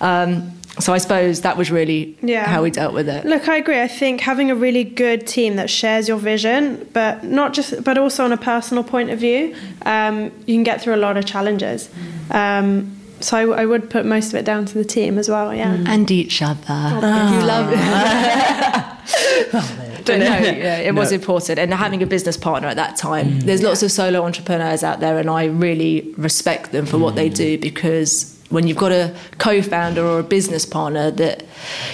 Um, 0.00 0.52
so 0.78 0.92
I 0.92 0.98
suppose 0.98 1.40
that 1.40 1.56
was 1.56 1.70
really 1.70 2.16
yeah. 2.22 2.46
how 2.46 2.62
we 2.62 2.70
dealt 2.70 2.92
with 2.92 3.08
it. 3.08 3.24
Look, 3.24 3.48
I 3.48 3.56
agree. 3.56 3.80
I 3.80 3.88
think 3.88 4.20
having 4.20 4.50
a 4.50 4.54
really 4.54 4.84
good 4.84 5.26
team 5.26 5.56
that 5.56 5.70
shares 5.70 6.06
your 6.06 6.18
vision, 6.18 6.88
but 6.92 7.24
not 7.24 7.54
just, 7.54 7.82
but 7.82 7.96
also 7.96 8.24
on 8.24 8.32
a 8.32 8.36
personal 8.36 8.84
point 8.84 9.10
of 9.10 9.18
view, 9.18 9.56
um, 9.86 10.24
you 10.46 10.54
can 10.54 10.64
get 10.64 10.82
through 10.82 10.94
a 10.94 10.96
lot 10.96 11.16
of 11.16 11.24
challenges. 11.24 11.88
Um, 12.30 12.95
so 13.20 13.36
I, 13.36 13.62
I, 13.62 13.66
would 13.66 13.90
put 13.90 14.04
most 14.04 14.28
of 14.28 14.34
it 14.34 14.44
down 14.44 14.66
to 14.66 14.74
the 14.74 14.84
team 14.84 15.18
as 15.18 15.28
well, 15.28 15.54
yeah. 15.54 15.76
Mm. 15.76 15.88
And 15.88 16.10
each 16.10 16.42
other. 16.42 16.60
Oh, 16.68 17.38
you 17.38 17.46
love 17.46 17.72
it. 17.72 17.76
but 20.06 20.18
no, 20.18 20.24
yeah, 20.24 20.78
it 20.78 20.94
no. 20.94 21.00
was 21.00 21.12
important. 21.12 21.58
And 21.58 21.72
having 21.72 22.02
a 22.02 22.06
business 22.06 22.36
partner 22.36 22.68
at 22.68 22.76
that 22.76 22.96
time, 22.96 23.26
mm. 23.26 23.42
there's 23.42 23.62
lots 23.62 23.82
of 23.82 23.90
solo 23.90 24.24
entrepreneurs 24.24 24.82
out 24.82 25.00
there, 25.00 25.18
and 25.18 25.30
I 25.30 25.46
really 25.46 26.12
respect 26.16 26.72
them 26.72 26.86
for 26.86 26.98
mm. 26.98 27.02
what 27.02 27.14
they 27.14 27.30
mm. 27.30 27.34
do 27.34 27.58
because 27.58 28.32
when 28.48 28.66
you've 28.66 28.76
got 28.76 28.92
a 28.92 29.14
co-founder 29.38 30.04
or 30.04 30.20
a 30.20 30.22
business 30.22 30.64
partner 30.64 31.10
that 31.10 31.44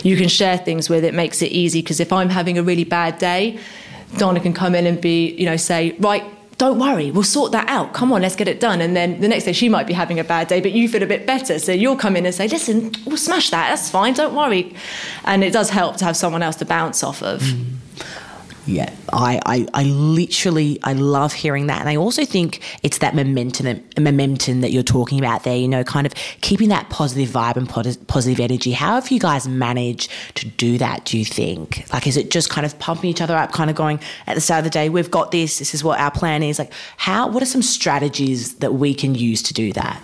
you 0.02 0.16
can 0.16 0.28
share 0.28 0.58
things 0.58 0.90
with, 0.90 1.04
it 1.04 1.14
makes 1.14 1.40
it 1.40 1.52
easy. 1.52 1.80
Because 1.80 2.00
if 2.00 2.12
I'm 2.12 2.28
having 2.28 2.58
a 2.58 2.62
really 2.62 2.84
bad 2.84 3.18
day, 3.18 3.58
Dana 4.18 4.40
can 4.40 4.52
come 4.52 4.74
in 4.74 4.86
and 4.86 5.00
be, 5.00 5.34
you 5.34 5.46
know, 5.46 5.56
say, 5.56 5.96
right, 5.98 6.24
don't 6.62 6.78
worry, 6.78 7.10
we'll 7.10 7.24
sort 7.24 7.50
that 7.50 7.68
out. 7.68 7.92
Come 7.92 8.12
on, 8.12 8.22
let's 8.22 8.36
get 8.36 8.46
it 8.46 8.60
done. 8.60 8.80
And 8.80 8.94
then 8.94 9.20
the 9.20 9.26
next 9.26 9.46
day 9.46 9.52
she 9.52 9.68
might 9.68 9.84
be 9.84 9.92
having 9.92 10.20
a 10.20 10.22
bad 10.22 10.46
day, 10.46 10.60
but 10.60 10.70
you 10.70 10.88
feel 10.88 11.02
a 11.02 11.06
bit 11.06 11.26
better. 11.26 11.58
So 11.58 11.72
you'll 11.72 11.96
come 11.96 12.14
in 12.14 12.24
and 12.24 12.32
say, 12.32 12.46
listen, 12.46 12.92
we'll 13.04 13.16
smash 13.16 13.50
that. 13.50 13.70
That's 13.70 13.90
fine. 13.90 14.14
Don't 14.14 14.36
worry. 14.36 14.72
And 15.24 15.42
it 15.42 15.52
does 15.52 15.70
help 15.70 15.96
to 15.96 16.04
have 16.04 16.16
someone 16.16 16.40
else 16.40 16.54
to 16.56 16.64
bounce 16.64 17.02
off 17.02 17.20
of. 17.20 17.40
Mm. 17.40 17.64
Yeah, 18.64 18.94
I, 19.12 19.40
I, 19.44 19.68
I 19.74 19.82
literally 19.84 20.78
I 20.84 20.92
love 20.92 21.32
hearing 21.32 21.66
that, 21.66 21.80
and 21.80 21.88
I 21.88 21.96
also 21.96 22.24
think 22.24 22.62
it's 22.84 22.98
that 22.98 23.14
momentum 23.14 23.82
momentum 23.98 24.60
that 24.60 24.70
you're 24.70 24.84
talking 24.84 25.18
about 25.18 25.42
there. 25.42 25.56
You 25.56 25.66
know, 25.66 25.82
kind 25.82 26.06
of 26.06 26.14
keeping 26.42 26.68
that 26.68 26.88
positive 26.88 27.28
vibe 27.28 27.56
and 27.56 27.68
positive 28.06 28.38
energy. 28.38 28.70
How 28.70 28.94
have 28.94 29.10
you 29.10 29.18
guys 29.18 29.48
managed 29.48 30.10
to 30.36 30.46
do 30.46 30.78
that? 30.78 31.04
Do 31.04 31.18
you 31.18 31.24
think? 31.24 31.86
Like, 31.92 32.06
is 32.06 32.16
it 32.16 32.30
just 32.30 32.50
kind 32.50 32.64
of 32.64 32.78
pumping 32.78 33.10
each 33.10 33.20
other 33.20 33.36
up, 33.36 33.50
kind 33.50 33.68
of 33.68 33.74
going 33.74 33.98
at 34.28 34.34
the 34.34 34.40
start 34.40 34.58
of 34.58 34.64
the 34.64 34.70
day, 34.70 34.88
we've 34.88 35.10
got 35.10 35.32
this. 35.32 35.58
This 35.58 35.74
is 35.74 35.82
what 35.82 35.98
our 35.98 36.12
plan 36.12 36.44
is. 36.44 36.60
Like, 36.60 36.72
how? 36.98 37.28
What 37.28 37.42
are 37.42 37.46
some 37.46 37.62
strategies 37.62 38.54
that 38.56 38.74
we 38.74 38.94
can 38.94 39.16
use 39.16 39.42
to 39.42 39.54
do 39.54 39.72
that? 39.72 40.00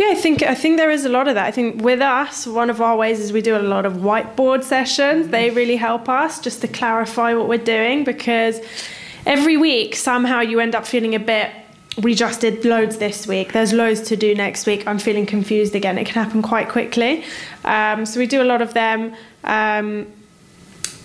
Yeah, 0.00 0.12
I 0.12 0.14
think 0.14 0.42
I 0.42 0.54
think 0.54 0.78
there 0.78 0.90
is 0.90 1.04
a 1.04 1.10
lot 1.10 1.28
of 1.28 1.34
that. 1.34 1.44
I 1.44 1.50
think 1.50 1.82
with 1.82 2.00
us, 2.00 2.46
one 2.46 2.70
of 2.70 2.80
our 2.80 2.96
ways 2.96 3.20
is 3.20 3.34
we 3.34 3.42
do 3.42 3.54
a 3.54 3.60
lot 3.60 3.84
of 3.84 3.96
whiteboard 3.96 4.64
sessions. 4.64 5.28
They 5.28 5.50
really 5.50 5.76
help 5.76 6.08
us 6.08 6.40
just 6.40 6.62
to 6.62 6.68
clarify 6.68 7.34
what 7.34 7.48
we're 7.48 7.58
doing 7.76 8.02
because 8.04 8.62
every 9.26 9.58
week 9.58 9.94
somehow 9.94 10.40
you 10.40 10.58
end 10.58 10.74
up 10.74 10.86
feeling 10.86 11.14
a 11.14 11.18
bit 11.18 11.50
we 12.02 12.14
just 12.14 12.40
did 12.40 12.64
loads 12.64 12.96
this 12.96 13.26
week. 13.26 13.52
There's 13.52 13.74
loads 13.74 14.00
to 14.08 14.16
do 14.16 14.34
next 14.34 14.64
week. 14.64 14.86
I'm 14.86 14.98
feeling 14.98 15.26
confused 15.26 15.74
again. 15.74 15.98
It 15.98 16.06
can 16.06 16.24
happen 16.24 16.40
quite 16.40 16.70
quickly. 16.70 17.24
Um, 17.66 18.06
so 18.06 18.20
we 18.20 18.26
do 18.26 18.40
a 18.40 18.48
lot 18.52 18.62
of 18.62 18.72
them. 18.72 19.14
Um, 19.44 20.06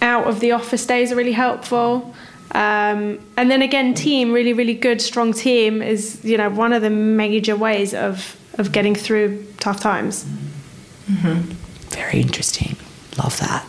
out 0.02 0.26
of 0.26 0.40
the 0.40 0.54
office 0.54 0.86
days 0.86 1.12
are 1.12 1.18
really 1.18 1.34
helpful. 1.34 2.16
Um, 2.52 3.20
and 3.36 3.52
then 3.52 3.62
again, 3.62 3.94
team, 3.94 4.32
really, 4.32 4.54
really 4.54 4.76
good, 4.76 5.02
strong 5.02 5.34
team 5.34 5.82
is 5.82 6.24
you 6.24 6.38
know 6.38 6.50
one 6.50 6.72
of 6.72 6.82
the 6.82 6.90
major 6.90 7.58
ways 7.58 7.94
of 7.94 8.38
of 8.58 8.72
getting 8.72 8.96
through 8.96 9.46
tough 9.60 9.80
times. 9.80 10.26
Mm-hmm. 11.10 11.52
Very 11.90 12.22
interesting. 12.22 12.76
Love 13.18 13.40
that. 13.40 13.66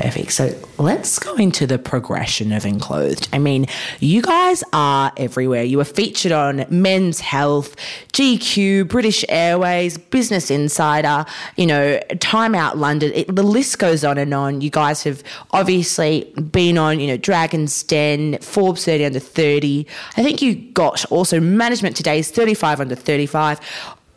Perfect. 0.00 0.32
So 0.32 0.54
let's 0.78 1.18
go 1.18 1.34
into 1.34 1.66
the 1.66 1.78
progression 1.78 2.52
of 2.52 2.64
Enclothed. 2.64 3.28
I 3.34 3.38
mean, 3.38 3.66
you 3.98 4.22
guys 4.22 4.64
are 4.72 5.12
everywhere. 5.18 5.62
You 5.62 5.76
were 5.76 5.84
featured 5.84 6.32
on 6.32 6.64
Men's 6.70 7.20
Health, 7.20 7.76
GQ, 8.14 8.88
British 8.88 9.26
Airways, 9.28 9.98
Business 9.98 10.50
Insider, 10.50 11.26
you 11.56 11.66
know, 11.66 12.00
Time 12.20 12.54
Out 12.54 12.78
London. 12.78 13.12
It, 13.14 13.34
the 13.34 13.42
list 13.42 13.78
goes 13.78 14.02
on 14.02 14.16
and 14.16 14.32
on. 14.32 14.62
You 14.62 14.70
guys 14.70 15.02
have 15.02 15.22
obviously 15.50 16.32
been 16.50 16.78
on, 16.78 16.98
you 16.98 17.08
know, 17.08 17.18
Dragon's 17.18 17.82
Den, 17.82 18.38
Forbes 18.38 18.86
30 18.86 19.04
under 19.04 19.18
30. 19.18 19.86
I 20.16 20.22
think 20.22 20.40
you 20.40 20.54
got 20.54 21.04
also 21.12 21.40
Management 21.40 21.94
Today's 21.94 22.30
35 22.30 22.80
under 22.80 22.94
35 22.94 23.60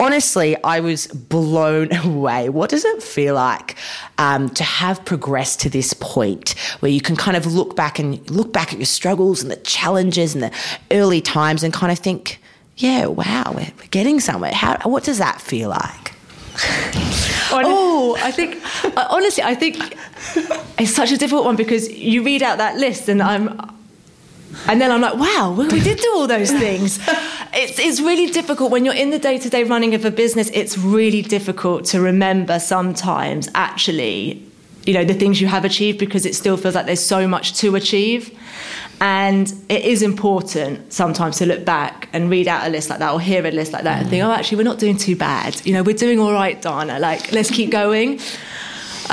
honestly, 0.03 0.61
I 0.63 0.81
was 0.81 1.07
blown 1.07 1.93
away. 2.05 2.49
What 2.49 2.69
does 2.69 2.85
it 2.85 3.01
feel 3.01 3.35
like 3.35 3.75
um, 4.17 4.49
to 4.49 4.63
have 4.63 5.03
progressed 5.05 5.61
to 5.61 5.69
this 5.69 5.93
point 5.93 6.55
where 6.79 6.91
you 6.91 7.01
can 7.01 7.15
kind 7.15 7.37
of 7.37 7.45
look 7.45 7.75
back 7.75 7.99
and 7.99 8.29
look 8.29 8.51
back 8.51 8.73
at 8.73 8.79
your 8.79 8.85
struggles 8.85 9.41
and 9.41 9.51
the 9.51 9.55
challenges 9.57 10.33
and 10.33 10.43
the 10.43 10.51
early 10.91 11.21
times 11.21 11.63
and 11.63 11.73
kind 11.73 11.91
of 11.91 11.99
think, 11.99 12.39
yeah, 12.77 13.05
wow, 13.05 13.53
we're 13.55 13.71
getting 13.91 14.19
somewhere. 14.19 14.53
How, 14.53 14.77
what 14.83 15.03
does 15.03 15.19
that 15.19 15.41
feel 15.41 15.69
like? 15.69 16.13
oh, 17.51 18.15
I 18.21 18.31
think 18.31 18.61
uh, 18.95 19.07
honestly, 19.09 19.43
I 19.43 19.55
think 19.55 19.97
it's 20.77 20.93
such 20.93 21.11
a 21.11 21.17
difficult 21.17 21.45
one 21.45 21.55
because 21.55 21.91
you 21.91 22.23
read 22.23 22.43
out 22.43 22.59
that 22.59 22.77
list 22.77 23.09
and 23.09 23.23
I'm 23.23 23.59
and 24.67 24.79
then 24.79 24.91
I'm 24.91 25.01
like, 25.01 25.15
wow, 25.15 25.55
we 25.57 25.79
did 25.79 25.97
do 25.99 26.11
all 26.13 26.27
those 26.27 26.51
things. 26.51 26.99
it's, 27.53 27.79
it's 27.79 27.99
really 28.01 28.27
difficult 28.27 28.71
when 28.71 28.85
you're 28.85 28.95
in 28.95 29.11
the 29.11 29.19
day 29.19 29.37
to 29.37 29.49
day 29.49 29.63
running 29.63 29.93
of 29.93 30.05
a 30.05 30.11
business, 30.11 30.49
it's 30.53 30.77
really 30.77 31.21
difficult 31.21 31.85
to 31.85 32.01
remember 32.01 32.59
sometimes 32.59 33.49
actually, 33.53 34.43
you 34.85 34.93
know, 34.93 35.05
the 35.05 35.13
things 35.13 35.39
you 35.39 35.47
have 35.47 35.63
achieved 35.63 35.99
because 35.99 36.25
it 36.25 36.35
still 36.35 36.57
feels 36.57 36.75
like 36.75 36.85
there's 36.85 37.05
so 37.05 37.27
much 37.27 37.57
to 37.59 37.75
achieve. 37.75 38.37
And 38.99 39.53
it 39.69 39.83
is 39.83 40.01
important 40.01 40.93
sometimes 40.93 41.37
to 41.37 41.45
look 41.45 41.65
back 41.65 42.07
and 42.13 42.29
read 42.29 42.47
out 42.47 42.65
a 42.65 42.69
list 42.69 42.89
like 42.89 42.99
that 42.99 43.11
or 43.11 43.19
hear 43.19 43.45
a 43.45 43.51
list 43.51 43.73
like 43.73 43.83
that 43.83 44.01
and 44.01 44.09
think, 44.09 44.23
mm. 44.23 44.27
oh, 44.27 44.31
actually, 44.31 44.57
we're 44.57 44.63
not 44.63 44.79
doing 44.79 44.97
too 44.97 45.15
bad. 45.15 45.65
You 45.65 45.73
know, 45.73 45.83
we're 45.83 45.95
doing 45.95 46.19
all 46.19 46.31
right, 46.31 46.61
Dana. 46.61 46.99
Like, 46.99 47.31
let's 47.31 47.51
keep 47.51 47.69
going. 47.69 48.19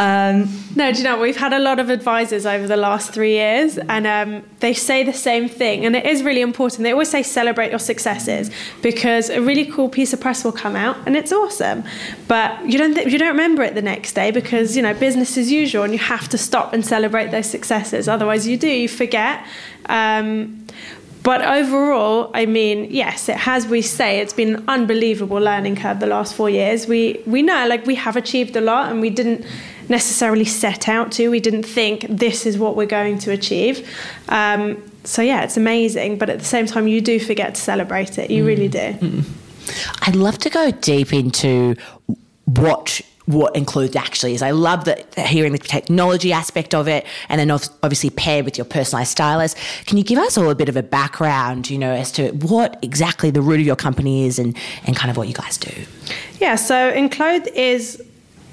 Um, 0.01 0.49
no, 0.77 0.91
do 0.91 0.99
you 0.99 1.05
know 1.05 1.21
we've 1.21 1.37
had 1.37 1.53
a 1.53 1.59
lot 1.59 1.79
of 1.79 1.91
advisors 1.91 2.47
over 2.47 2.67
the 2.67 2.79
last 2.79 3.13
three 3.13 3.33
years, 3.33 3.77
and 3.77 4.07
um, 4.07 4.43
they 4.61 4.73
say 4.73 5.03
the 5.03 5.13
same 5.13 5.47
thing, 5.47 5.85
and 5.85 5.95
it 5.95 6.07
is 6.07 6.23
really 6.23 6.41
important. 6.41 6.85
They 6.85 6.93
always 6.93 7.11
say 7.11 7.23
celebrate 7.23 7.69
your 7.69 7.79
successes 7.79 8.51
because 8.81 9.29
a 9.29 9.43
really 9.43 9.67
cool 9.67 9.91
piece 9.91 10.15
of 10.15 10.21
press 10.21 10.43
will 10.43 10.53
come 10.53 10.75
out, 10.75 10.97
and 11.05 11.19
it's 11.19 11.33
awesome, 11.33 11.85
but 12.29 12.67
you 12.67 12.79
don't 12.79 12.95
th- 12.95 13.13
you 13.13 13.19
don't 13.19 13.29
remember 13.29 13.63
it 13.63 13.75
the 13.75 13.83
next 13.83 14.15
day 14.15 14.31
because 14.31 14.75
you 14.75 14.83
know 14.83 14.95
business 14.95 15.37
as 15.37 15.53
usual, 15.53 15.83
and 15.83 15.93
you 15.93 15.99
have 15.99 16.31
to 16.31 16.39
stop 16.39 16.73
and 16.73 16.87
celebrate 16.87 17.31
those 17.31 17.51
successes. 17.51 18.09
Otherwise, 18.09 18.49
you 18.49 18.57
do 18.57 18.69
you 18.69 18.89
forget. 18.89 19.45
Um, 19.85 20.67
but 21.23 21.43
overall, 21.43 22.31
I 22.33 22.47
mean, 22.47 22.87
yes, 22.91 23.29
it 23.29 23.37
has. 23.37 23.67
We 23.67 23.83
say 23.83 24.21
it's 24.21 24.33
been 24.33 24.55
an 24.57 24.65
unbelievable 24.67 25.37
learning 25.37 25.77
curve 25.77 26.01
the 26.01 26.07
last 26.07 26.35
four 26.35 26.49
years. 26.49 26.87
We 26.87 27.21
we 27.27 27.43
know 27.43 27.67
like 27.69 27.85
we 27.85 27.97
have 27.97 28.17
achieved 28.17 28.57
a 28.57 28.63
lot, 28.63 28.91
and 28.91 29.03
we 29.03 29.11
didn't 29.11 29.45
necessarily 29.91 30.45
set 30.45 30.89
out 30.89 31.13
to. 31.13 31.29
We 31.29 31.41
didn't 31.41 31.65
think 31.65 32.07
this 32.09 32.47
is 32.47 32.57
what 32.57 32.77
we're 32.77 32.87
going 32.87 33.19
to 33.19 33.33
achieve. 33.33 33.89
Um, 34.29 34.83
so 35.05 35.23
yeah, 35.23 35.43
it's 35.43 35.57
amazing, 35.57 36.19
but 36.19 36.31
at 36.31 36.39
the 36.39 36.45
same 36.45 36.67
time, 36.67 36.87
you 36.87 37.01
do 37.01 37.19
forget 37.19 37.55
to 37.55 37.61
celebrate 37.61 38.19
it. 38.19 38.31
You 38.31 38.45
mm. 38.45 38.47
really 38.47 38.69
do. 38.69 38.79
Mm. 38.79 39.25
I'd 40.07 40.17
love 40.17 40.39
to 40.39 40.51
go 40.51 40.71
deep 40.71 41.13
into 41.13 41.77
what 42.45 43.01
what 43.27 43.55
Enclothed 43.55 43.97
actually 43.97 44.35
is. 44.35 44.43
I 44.43 44.51
love 44.51 44.87
that 44.87 45.15
hearing 45.15 45.53
the 45.53 45.59
technology 45.59 46.33
aspect 46.33 46.75
of 46.75 46.89
it, 46.89 47.07
and 47.29 47.39
then 47.39 47.51
obviously 47.51 48.11
paired 48.11 48.45
with 48.45 48.59
your 48.59 48.65
personalized 48.65 49.13
stylist. 49.13 49.57
Can 49.87 49.99
you 49.99 50.05
give 50.05 50.19
us 50.19 50.37
all 50.37 50.51
a 50.51 50.55
bit 50.55 50.69
of 50.69 50.77
a 50.77 50.83
background, 50.83 51.71
you 51.71 51.79
know, 51.79 51.93
as 51.93 52.11
to 52.13 52.31
what 52.33 52.79
exactly 52.83 53.31
the 53.31 53.41
root 53.41 53.61
of 53.61 53.67
your 53.67 53.77
company 53.77 54.27
is 54.27 54.39
and 54.39 54.57
and 54.87 54.97
kind 54.97 55.11
of 55.11 55.17
what 55.17 55.29
you 55.29 55.35
guys 55.35 55.59
do? 55.59 55.73
Yeah, 56.41 56.57
so 56.57 56.89
Enclothed 56.91 57.49
is 57.55 58.03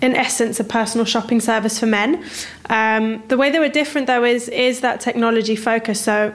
in 0.01 0.15
essence 0.15 0.59
a 0.59 0.63
personal 0.63 1.05
shopping 1.05 1.39
service 1.39 1.79
for 1.79 1.85
men. 1.87 2.23
Um, 2.69 3.23
the 3.27 3.37
way 3.37 3.49
they 3.49 3.59
were 3.59 3.69
different 3.69 4.07
though 4.07 4.23
is 4.23 4.49
is 4.49 4.81
that 4.81 5.01
technology 5.01 5.55
focus. 5.55 6.01
So 6.01 6.33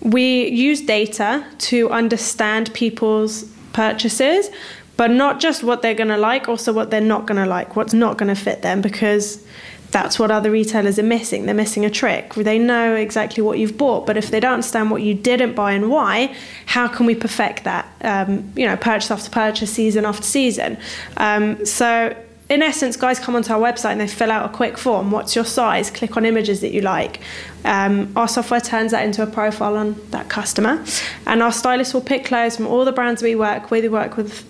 we 0.00 0.48
use 0.48 0.80
data 0.80 1.44
to 1.58 1.90
understand 1.90 2.72
people's 2.74 3.44
purchases, 3.72 4.50
but 4.96 5.10
not 5.10 5.40
just 5.40 5.64
what 5.64 5.82
they're 5.82 5.94
going 5.94 6.08
to 6.08 6.16
like, 6.16 6.48
also 6.48 6.72
what 6.72 6.90
they're 6.90 7.00
not 7.00 7.26
going 7.26 7.42
to 7.42 7.46
like, 7.46 7.76
what's 7.76 7.94
not 7.94 8.18
going 8.18 8.34
to 8.34 8.40
fit 8.40 8.62
them, 8.62 8.80
because 8.80 9.44
that's 9.90 10.18
what 10.18 10.30
other 10.30 10.50
retailers 10.50 10.98
are 10.98 11.04
missing. 11.04 11.46
They're 11.46 11.54
missing 11.54 11.84
a 11.84 11.90
trick. 11.90 12.34
They 12.34 12.58
know 12.58 12.96
exactly 12.96 13.42
what 13.42 13.58
you've 13.58 13.78
bought, 13.78 14.06
but 14.06 14.16
if 14.16 14.30
they 14.30 14.40
don't 14.40 14.54
understand 14.54 14.90
what 14.90 15.02
you 15.02 15.14
didn't 15.14 15.54
buy 15.54 15.72
and 15.72 15.88
why, 15.88 16.34
how 16.66 16.88
can 16.88 17.06
we 17.06 17.14
perfect 17.14 17.64
that? 17.64 17.86
Um, 18.02 18.52
you 18.56 18.66
know, 18.66 18.76
purchase 18.76 19.10
after 19.10 19.30
purchase, 19.30 19.72
season 19.72 20.04
after 20.04 20.24
season. 20.24 20.78
Um, 21.16 21.64
so 21.64 22.14
in 22.54 22.62
essence, 22.62 22.96
guys 22.96 23.18
come 23.18 23.34
onto 23.34 23.52
our 23.52 23.60
website 23.60 23.92
and 23.92 24.00
they 24.00 24.06
fill 24.06 24.30
out 24.30 24.48
a 24.48 24.52
quick 24.54 24.78
form. 24.78 25.10
What's 25.10 25.34
your 25.34 25.44
size? 25.44 25.90
Click 25.90 26.16
on 26.16 26.24
images 26.24 26.60
that 26.60 26.72
you 26.72 26.80
like. 26.80 27.20
Um, 27.64 28.12
our 28.16 28.28
software 28.28 28.60
turns 28.60 28.92
that 28.92 29.04
into 29.04 29.22
a 29.22 29.26
profile 29.26 29.76
on 29.76 30.00
that 30.10 30.28
customer, 30.28 30.84
and 31.26 31.42
our 31.42 31.52
stylist 31.52 31.92
will 31.92 32.00
pick 32.00 32.24
clothes 32.24 32.56
from 32.56 32.66
all 32.66 32.84
the 32.84 32.92
brands 32.92 33.22
we 33.22 33.34
work 33.34 33.70
with. 33.70 33.82
We 33.82 33.88
work 33.88 34.16
with 34.16 34.44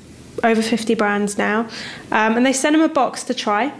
over 0.44 0.60
50 0.60 0.94
brands 0.94 1.38
now, 1.38 1.60
um, 2.12 2.36
and 2.36 2.44
they 2.44 2.52
send 2.52 2.76
him 2.76 2.82
a 2.82 2.88
box 2.88 3.24
to 3.24 3.34
try. 3.34 3.72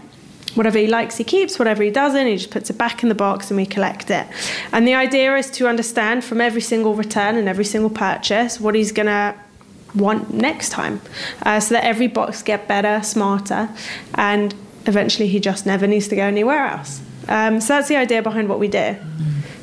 Whatever 0.55 0.79
he 0.79 0.87
likes, 0.87 1.17
he 1.17 1.25
keeps. 1.25 1.59
Whatever 1.59 1.83
he 1.83 1.91
doesn't, 1.91 2.27
he 2.27 2.37
just 2.37 2.51
puts 2.51 2.71
it 2.71 2.79
back 2.79 3.03
in 3.03 3.09
the 3.09 3.15
box 3.15 3.51
and 3.51 3.57
we 3.57 3.67
collect 3.67 4.09
it. 4.09 4.27
And 4.73 4.87
the 4.87 4.95
idea 4.95 5.37
is 5.37 5.51
to 5.53 5.67
understand 5.67 6.25
from 6.25 6.41
every 6.41 6.61
single 6.61 6.95
return 6.95 7.37
and 7.37 7.49
every 7.49 7.65
single 7.65 7.91
purchase 7.91 8.61
what 8.61 8.77
he's 8.77 8.93
going 8.93 9.07
to 9.07 9.35
want 9.95 10.33
next 10.33 10.71
time 10.71 11.01
uh, 11.43 11.61
so 11.61 11.75
that 11.75 11.85
every 11.85 12.09
box 12.09 12.43
get 12.43 12.67
better 12.69 13.03
smarter 13.03 13.69
and 14.15 14.55
eventually 14.87 15.29
he 15.29 15.41
just 15.41 15.67
never 15.67 15.87
needs 15.87 16.09
to 16.09 16.17
go 16.17 16.23
anywhere 16.23 16.67
else 16.67 17.01
um, 17.29 17.61
so 17.61 17.75
that's 17.75 17.89
the 17.89 17.97
idea 17.97 18.23
behind 18.23 18.49
what 18.49 18.59
we 18.59 18.69
do 18.69 18.97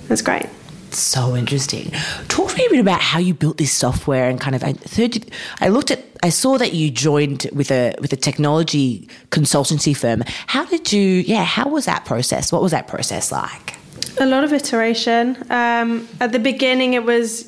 that's 0.08 0.22
great 0.22 0.48
so 0.94 1.36
interesting. 1.36 1.92
Talk 2.28 2.52
to 2.52 2.58
me 2.58 2.66
a 2.66 2.70
bit 2.70 2.80
about 2.80 3.02
how 3.02 3.20
you 3.20 3.34
built 3.34 3.58
this 3.58 3.72
software 3.72 4.30
and 4.30 4.40
kind 4.40 4.56
of. 4.56 4.64
I, 4.64 4.74
third, 4.74 5.26
I 5.60 5.70
looked 5.70 5.92
at, 5.92 6.04
I 6.24 6.30
saw 6.30 6.58
that 6.58 6.74
you 6.74 6.92
joined 6.92 7.48
with 7.54 7.72
a 7.72 7.96
with 8.00 8.12
a 8.14 8.18
technology 8.18 9.08
consultancy 9.30 9.96
firm. 9.96 10.24
How 10.48 10.66
did 10.66 10.92
you? 10.92 11.02
Yeah, 11.02 11.44
how 11.44 11.70
was 11.70 11.86
that 11.86 12.06
process? 12.06 12.52
What 12.52 12.62
was 12.62 12.72
that 12.72 12.88
process 12.88 13.32
like? 13.32 13.76
A 14.20 14.26
lot 14.26 14.44
of 14.44 14.52
iteration. 14.52 15.38
Um, 15.50 16.08
at 16.20 16.32
the 16.34 16.40
beginning, 16.40 16.94
it 16.94 17.06
was 17.06 17.48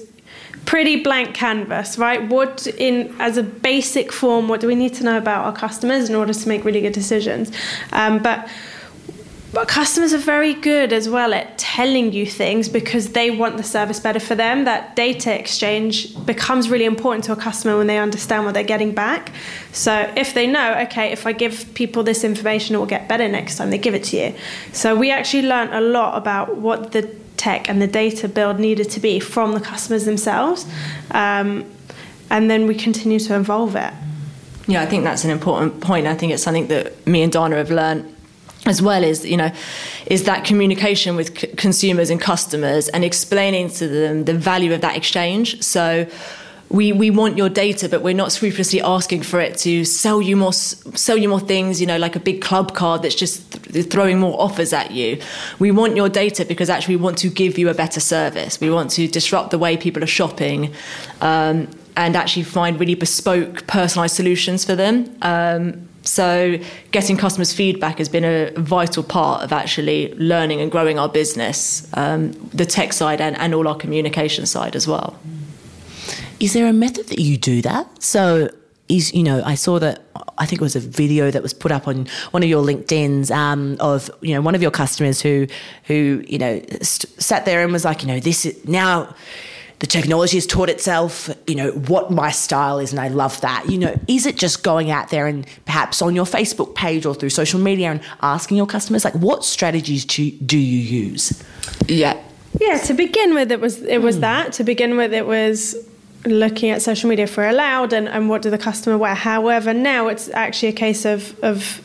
pretty 0.65 1.03
blank 1.03 1.33
canvas, 1.35 1.97
right? 1.97 2.27
What 2.29 2.67
in 2.67 3.15
as 3.19 3.37
a 3.37 3.43
basic 3.43 4.11
form, 4.11 4.47
what 4.47 4.61
do 4.61 4.67
we 4.67 4.75
need 4.75 4.93
to 4.95 5.03
know 5.03 5.17
about 5.17 5.45
our 5.45 5.53
customers 5.53 6.09
in 6.09 6.15
order 6.15 6.33
to 6.33 6.47
make 6.47 6.63
really 6.63 6.81
good 6.81 6.93
decisions? 6.93 7.51
Um, 7.91 8.21
but 8.21 8.47
but 9.53 9.67
customers 9.67 10.15
are 10.15 10.17
very 10.17 10.55
good 10.55 10.91
as 10.91 11.07
well 11.07 11.31
at 11.31 11.59
telling 11.59 12.11
you 12.11 12.25
things 12.25 12.67
because 12.67 13.11
they 13.11 13.29
want 13.29 13.57
the 13.57 13.63
service 13.63 13.99
better 13.99 14.19
for 14.19 14.33
them. 14.33 14.65
That 14.65 14.95
data 14.95 15.39
exchange 15.39 16.25
becomes 16.25 16.71
really 16.71 16.85
important 16.85 17.23
to 17.25 17.33
a 17.33 17.35
customer 17.35 17.77
when 17.77 17.85
they 17.85 17.99
understand 17.99 18.45
what 18.45 18.55
they're 18.55 18.63
getting 18.63 18.95
back. 18.95 19.31
So 19.71 20.11
if 20.17 20.33
they 20.33 20.47
know, 20.47 20.73
okay, 20.85 21.11
if 21.11 21.27
I 21.27 21.33
give 21.33 21.71
people 21.75 22.01
this 22.01 22.23
information, 22.23 22.75
it 22.75 22.79
will 22.79 22.87
get 22.87 23.07
better 23.07 23.27
next 23.27 23.57
time, 23.57 23.69
they 23.69 23.77
give 23.77 23.93
it 23.93 24.05
to 24.05 24.17
you. 24.17 24.35
So 24.71 24.95
we 24.95 25.11
actually 25.11 25.43
learned 25.43 25.71
a 25.71 25.81
lot 25.81 26.17
about 26.17 26.57
what 26.57 26.91
the 26.91 27.22
tech 27.37 27.69
and 27.69 27.81
the 27.81 27.87
data 27.87 28.27
build 28.27 28.59
needed 28.59 28.89
to 28.91 28.99
be 28.99 29.19
from 29.19 29.53
the 29.53 29.59
customers 29.59 30.05
themselves. 30.05 30.65
Um, 31.11 31.65
and 32.29 32.49
then 32.49 32.67
we 32.67 32.75
continue 32.75 33.19
to 33.19 33.35
evolve 33.35 33.75
it. 33.75 33.93
Yeah, 34.67 34.81
I 34.81 34.85
think 34.85 35.03
that's 35.03 35.23
an 35.23 35.29
important 35.29 35.81
point. 35.81 36.07
I 36.07 36.15
think 36.15 36.31
it's 36.31 36.43
something 36.43 36.67
that 36.67 37.05
me 37.05 37.21
and 37.21 37.31
Dana 37.31 37.57
have 37.57 37.69
learned 37.69 38.13
as 38.65 38.81
well 38.81 39.03
is 39.03 39.25
you 39.25 39.37
know 39.37 39.51
is 40.05 40.23
that 40.23 40.45
communication 40.45 41.15
with 41.15 41.37
c- 41.37 41.47
consumers 41.47 42.09
and 42.09 42.21
customers 42.21 42.87
and 42.89 43.03
explaining 43.03 43.69
to 43.69 43.87
them 43.87 44.23
the 44.25 44.33
value 44.33 44.73
of 44.73 44.81
that 44.81 44.95
exchange 44.95 45.61
so 45.61 46.07
we, 46.73 46.91
we 46.91 47.11
want 47.11 47.37
your 47.37 47.49
data, 47.49 47.87
but 47.87 48.01
we're 48.01 48.15
not 48.15 48.31
scrupulously 48.31 48.81
asking 48.81 49.21
for 49.21 49.39
it 49.39 49.57
to 49.59 49.85
sell 49.85 50.23
you 50.23 50.35
more 50.35 50.51
sell 50.51 51.15
you 51.15 51.29
more 51.29 51.39
things. 51.39 51.79
You 51.79 51.85
know, 51.85 51.97
like 51.97 52.15
a 52.15 52.19
big 52.19 52.41
club 52.41 52.73
card 52.73 53.03
that's 53.03 53.13
just 53.13 53.63
th- 53.71 53.85
throwing 53.91 54.19
more 54.19 54.35
offers 54.41 54.73
at 54.73 54.89
you. 54.89 55.21
We 55.59 55.69
want 55.69 55.95
your 55.95 56.09
data 56.09 56.43
because 56.43 56.71
actually 56.71 56.95
we 56.95 57.03
want 57.03 57.19
to 57.19 57.29
give 57.29 57.59
you 57.59 57.69
a 57.69 57.75
better 57.75 57.99
service. 57.99 58.59
We 58.59 58.71
want 58.71 58.89
to 58.91 59.07
disrupt 59.07 59.51
the 59.51 59.59
way 59.59 59.77
people 59.77 60.03
are 60.03 60.07
shopping. 60.07 60.73
Um, 61.21 61.69
and 61.95 62.15
actually 62.15 62.41
find 62.41 62.79
really 62.79 62.95
bespoke, 62.95 63.67
personalised 63.67 64.15
solutions 64.15 64.65
for 64.65 64.75
them. 64.75 65.15
Um, 65.21 65.87
so, 66.01 66.57
getting 66.89 67.17
customers' 67.17 67.53
feedback 67.53 67.99
has 67.99 68.09
been 68.09 68.25
a 68.25 68.49
vital 68.59 69.03
part 69.03 69.43
of 69.43 69.53
actually 69.53 70.11
learning 70.15 70.59
and 70.59 70.71
growing 70.71 70.97
our 70.97 71.07
business, 71.07 71.87
um, 71.93 72.31
the 72.51 72.65
tech 72.65 72.93
side 72.93 73.21
and, 73.21 73.37
and 73.37 73.53
all 73.53 73.67
our 73.67 73.75
communication 73.75 74.47
side 74.47 74.75
as 74.75 74.87
well. 74.87 75.19
Is 76.43 76.51
there 76.51 76.67
a 76.67 76.73
method 76.73 77.07
that 77.07 77.19
you 77.19 77.37
do 77.37 77.61
that? 77.61 78.03
So, 78.03 78.49
is 78.89 79.13
you 79.13 79.23
know, 79.23 79.41
I 79.45 79.55
saw 79.55 79.79
that 79.79 80.01
I 80.37 80.45
think 80.45 80.59
it 80.59 80.65
was 80.65 80.75
a 80.75 80.81
video 80.81 81.31
that 81.31 81.41
was 81.41 81.53
put 81.53 81.71
up 81.71 81.87
on 81.87 82.05
one 82.31 82.43
of 82.43 82.49
your 82.49 82.61
LinkedIn's 82.61 83.31
um, 83.31 83.77
of 83.79 84.11
you 84.19 84.35
know 84.35 84.41
one 84.41 84.53
of 84.53 84.61
your 84.61 84.69
customers 84.69 85.21
who 85.21 85.47
who 85.85 86.21
you 86.27 86.37
know 86.37 86.61
st- 86.81 87.21
sat 87.21 87.45
there 87.45 87.63
and 87.63 87.71
was 87.71 87.85
like, 87.85 88.01
you 88.01 88.09
know, 88.09 88.19
this 88.19 88.45
is 88.45 88.67
now 88.67 89.15
the 89.79 89.87
technology 89.87 90.35
has 90.35 90.45
taught 90.45 90.67
itself, 90.69 91.29
you 91.47 91.55
know, 91.55 91.71
what 91.71 92.11
my 92.11 92.29
style 92.29 92.77
is, 92.77 92.91
and 92.91 92.99
I 92.99 93.07
love 93.07 93.39
that. 93.39 93.69
You 93.69 93.77
know, 93.77 93.97
is 94.09 94.25
it 94.25 94.35
just 94.35 94.63
going 94.63 94.91
out 94.91 95.11
there 95.11 95.27
and 95.27 95.47
perhaps 95.63 96.01
on 96.01 96.13
your 96.13 96.25
Facebook 96.25 96.75
page 96.75 97.05
or 97.05 97.15
through 97.15 97.29
social 97.29 97.59
media 97.61 97.89
and 97.89 98.01
asking 98.21 98.57
your 98.57 98.67
customers, 98.67 99.05
like, 99.05 99.15
what 99.15 99.45
strategies 99.45 100.03
do, 100.03 100.29
do 100.31 100.57
you 100.57 101.05
use? 101.05 101.41
Yeah. 101.87 102.21
Yeah, 102.59 102.79
to 102.79 102.93
begin 102.93 103.33
with, 103.33 103.49
it 103.49 103.61
was 103.61 103.81
it 103.81 104.01
was 104.01 104.17
mm. 104.17 104.21
that. 104.21 104.53
To 104.53 104.65
begin 104.65 104.97
with, 104.97 105.13
it 105.13 105.25
was 105.25 105.75
looking 106.25 106.69
at 106.69 106.81
social 106.81 107.09
media 107.09 107.27
for 107.27 107.47
allowed 107.47 107.93
and, 107.93 108.07
and 108.07 108.29
what 108.29 108.41
do 108.41 108.49
the 108.49 108.57
customer 108.57 108.97
wear. 108.97 109.15
However, 109.15 109.73
now 109.73 110.07
it's 110.07 110.29
actually 110.29 110.69
a 110.69 110.73
case 110.73 111.05
of, 111.05 111.37
of 111.43 111.81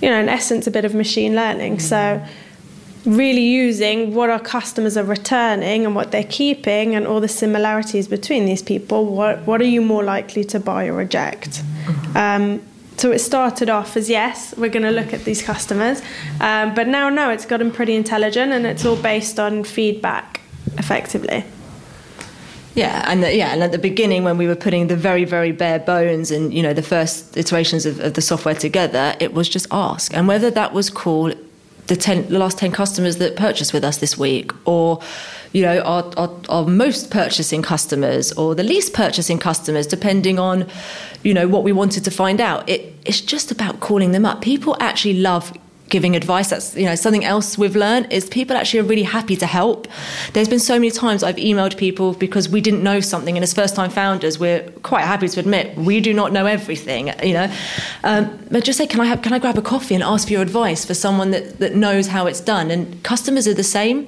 you 0.00 0.08
know, 0.08 0.20
in 0.20 0.28
essence, 0.28 0.66
a 0.66 0.70
bit 0.70 0.84
of 0.84 0.94
machine 0.94 1.34
learning. 1.34 1.80
So 1.80 2.24
really 3.04 3.42
using 3.42 4.14
what 4.14 4.30
our 4.30 4.38
customers 4.38 4.96
are 4.96 5.04
returning 5.04 5.84
and 5.84 5.94
what 5.94 6.12
they're 6.12 6.22
keeping 6.24 6.94
and 6.94 7.06
all 7.06 7.20
the 7.20 7.28
similarities 7.28 8.06
between 8.06 8.44
these 8.44 8.62
people. 8.62 9.06
What, 9.06 9.40
what 9.46 9.60
are 9.60 9.66
you 9.66 9.80
more 9.80 10.04
likely 10.04 10.44
to 10.44 10.60
buy 10.60 10.86
or 10.86 10.94
reject? 10.94 11.62
Um, 12.14 12.62
so 12.96 13.10
it 13.10 13.18
started 13.18 13.68
off 13.68 13.96
as 13.96 14.08
yes, 14.08 14.54
we're 14.56 14.70
going 14.70 14.84
to 14.84 14.90
look 14.90 15.12
at 15.12 15.24
these 15.24 15.42
customers, 15.42 16.02
um, 16.40 16.74
but 16.74 16.86
now 16.86 17.08
no, 17.08 17.30
it's 17.30 17.46
gotten 17.46 17.72
pretty 17.72 17.96
intelligent 17.96 18.52
and 18.52 18.66
it's 18.66 18.84
all 18.84 18.96
based 18.96 19.40
on 19.40 19.64
feedback 19.64 20.40
effectively. 20.78 21.44
Yeah, 22.74 23.04
and 23.06 23.22
the, 23.22 23.34
yeah, 23.34 23.52
and 23.52 23.62
at 23.62 23.72
the 23.72 23.78
beginning 23.78 24.24
when 24.24 24.38
we 24.38 24.46
were 24.46 24.56
putting 24.56 24.86
the 24.86 24.96
very 24.96 25.24
very 25.24 25.52
bare 25.52 25.78
bones 25.78 26.30
and 26.30 26.54
you 26.54 26.62
know 26.62 26.72
the 26.72 26.82
first 26.82 27.36
iterations 27.36 27.84
of, 27.84 28.00
of 28.00 28.14
the 28.14 28.22
software 28.22 28.54
together, 28.54 29.14
it 29.20 29.34
was 29.34 29.48
just 29.48 29.66
ask, 29.70 30.14
and 30.14 30.26
whether 30.26 30.50
that 30.50 30.72
was 30.72 30.88
cool 30.88 31.32
the, 31.88 31.96
ten, 31.96 32.28
the 32.28 32.38
last 32.38 32.58
10 32.58 32.72
customers 32.72 33.16
that 33.18 33.36
purchased 33.36 33.72
with 33.72 33.84
us 33.84 33.98
this 33.98 34.16
week 34.16 34.52
or 34.66 35.00
you 35.52 35.62
know 35.62 35.80
our, 35.80 36.04
our, 36.16 36.30
our, 36.48 36.66
most 36.66 37.10
purchasing 37.10 37.60
customers 37.60 38.32
or 38.32 38.54
the 38.54 38.62
least 38.62 38.94
purchasing 38.94 39.38
customers 39.38 39.86
depending 39.86 40.38
on 40.38 40.66
you 41.24 41.34
know 41.34 41.48
what 41.48 41.64
we 41.64 41.72
wanted 41.72 42.04
to 42.04 42.10
find 42.10 42.40
out 42.40 42.66
it, 42.68 42.94
it's 43.04 43.20
just 43.20 43.50
about 43.50 43.80
calling 43.80 44.12
them 44.12 44.24
up. 44.24 44.40
People 44.40 44.76
actually 44.80 45.14
love 45.14 45.52
giving 45.92 46.16
advice. 46.16 46.48
That's 46.50 46.74
you 46.74 46.86
know 46.86 46.96
something 46.96 47.24
else 47.24 47.56
we've 47.56 47.76
learned 47.76 48.12
is 48.12 48.28
people 48.28 48.56
actually 48.56 48.80
are 48.80 48.88
really 48.92 49.04
happy 49.04 49.36
to 49.36 49.46
help. 49.46 49.86
There's 50.32 50.48
been 50.48 50.58
so 50.58 50.74
many 50.74 50.90
times 50.90 51.22
I've 51.22 51.36
emailed 51.36 51.76
people 51.76 52.14
because 52.14 52.48
we 52.48 52.60
didn't 52.60 52.82
know 52.82 52.98
something, 52.98 53.36
and 53.36 53.44
as 53.44 53.52
first 53.54 53.76
time 53.76 53.90
founders, 53.90 54.40
we're 54.40 54.62
quite 54.82 55.04
happy 55.04 55.28
to 55.28 55.38
admit 55.38 55.76
we 55.76 56.00
do 56.00 56.12
not 56.12 56.32
know 56.32 56.46
everything. 56.46 57.12
You 57.22 57.34
know, 57.34 57.54
um, 58.02 58.22
but 58.50 58.64
just 58.64 58.78
say, 58.78 58.86
can 58.86 59.00
I 59.00 59.04
have, 59.04 59.22
can 59.22 59.32
I 59.32 59.38
grab 59.38 59.58
a 59.58 59.62
coffee 59.62 59.94
and 59.94 60.02
ask 60.02 60.26
for 60.26 60.32
your 60.32 60.42
advice 60.42 60.84
for 60.84 60.94
someone 60.94 61.30
that 61.30 61.60
that 61.60 61.76
knows 61.76 62.08
how 62.08 62.26
it's 62.26 62.40
done? 62.40 62.72
And 62.72 63.00
customers 63.04 63.46
are 63.46 63.54
the 63.54 63.70
same. 63.78 64.06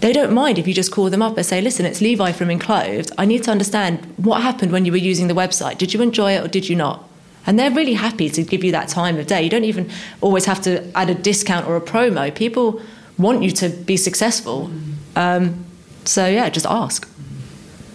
They 0.00 0.12
don't 0.12 0.34
mind 0.34 0.58
if 0.58 0.68
you 0.68 0.74
just 0.74 0.92
call 0.92 1.08
them 1.08 1.22
up 1.22 1.38
and 1.38 1.46
say, 1.46 1.62
listen, 1.62 1.86
it's 1.86 2.02
Levi 2.02 2.32
from 2.32 2.50
Enclothed. 2.50 3.12
I 3.16 3.24
need 3.24 3.44
to 3.44 3.50
understand 3.50 4.04
what 4.18 4.42
happened 4.42 4.70
when 4.70 4.84
you 4.84 4.92
were 4.92 4.98
using 4.98 5.26
the 5.26 5.34
website. 5.34 5.78
Did 5.78 5.94
you 5.94 6.02
enjoy 6.02 6.32
it 6.32 6.44
or 6.44 6.48
did 6.48 6.68
you 6.68 6.76
not? 6.76 7.05
And 7.46 7.58
they're 7.58 7.70
really 7.70 7.94
happy 7.94 8.28
to 8.30 8.42
give 8.42 8.64
you 8.64 8.72
that 8.72 8.88
time 8.88 9.18
of 9.18 9.26
day. 9.26 9.42
You 9.42 9.50
don't 9.50 9.64
even 9.64 9.90
always 10.20 10.44
have 10.46 10.60
to 10.62 10.90
add 10.96 11.10
a 11.10 11.14
discount 11.14 11.66
or 11.66 11.76
a 11.76 11.80
promo. 11.80 12.34
People 12.34 12.80
want 13.18 13.42
you 13.42 13.50
to 13.52 13.68
be 13.68 13.96
successful. 13.96 14.70
Um, 15.14 15.64
so, 16.04 16.26
yeah, 16.26 16.48
just 16.50 16.66
ask. 16.66 17.08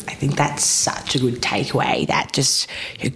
I 0.07 0.13
think 0.13 0.35
that's 0.35 0.65
such 0.65 1.15
a 1.15 1.19
good 1.19 1.35
takeaway 1.41 2.07
that 2.07 2.33
just 2.33 2.67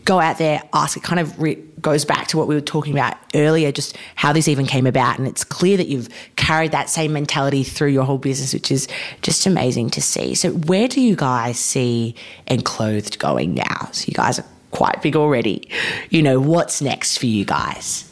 go 0.05 0.19
out 0.19 0.37
there, 0.37 0.61
ask. 0.73 0.95
It 0.95 1.03
kind 1.03 1.19
of 1.19 1.39
re- 1.39 1.61
goes 1.81 2.05
back 2.05 2.27
to 2.27 2.37
what 2.37 2.47
we 2.47 2.55
were 2.55 2.61
talking 2.61 2.93
about 2.93 3.17
earlier, 3.33 3.71
just 3.71 3.97
how 4.15 4.31
this 4.33 4.47
even 4.47 4.65
came 4.65 4.87
about. 4.87 5.17
And 5.17 5.27
it's 5.27 5.43
clear 5.43 5.77
that 5.77 5.87
you've 5.87 6.09
carried 6.35 6.71
that 6.71 6.89
same 6.89 7.13
mentality 7.13 7.63
through 7.63 7.89
your 7.89 8.05
whole 8.05 8.17
business, 8.17 8.53
which 8.53 8.71
is 8.71 8.87
just 9.21 9.45
amazing 9.45 9.89
to 9.91 10.01
see. 10.01 10.35
So, 10.35 10.51
where 10.51 10.87
do 10.87 11.01
you 11.01 11.15
guys 11.15 11.59
see 11.59 12.15
Enclothed 12.47 13.19
going 13.19 13.55
now? 13.55 13.89
So, 13.91 14.05
you 14.07 14.13
guys 14.13 14.39
are 14.39 14.45
quite 14.75 15.01
big 15.01 15.15
already. 15.15 15.67
You 16.09 16.21
know, 16.21 16.39
what's 16.39 16.81
next 16.81 17.17
for 17.17 17.27
you 17.27 17.45
guys? 17.45 18.11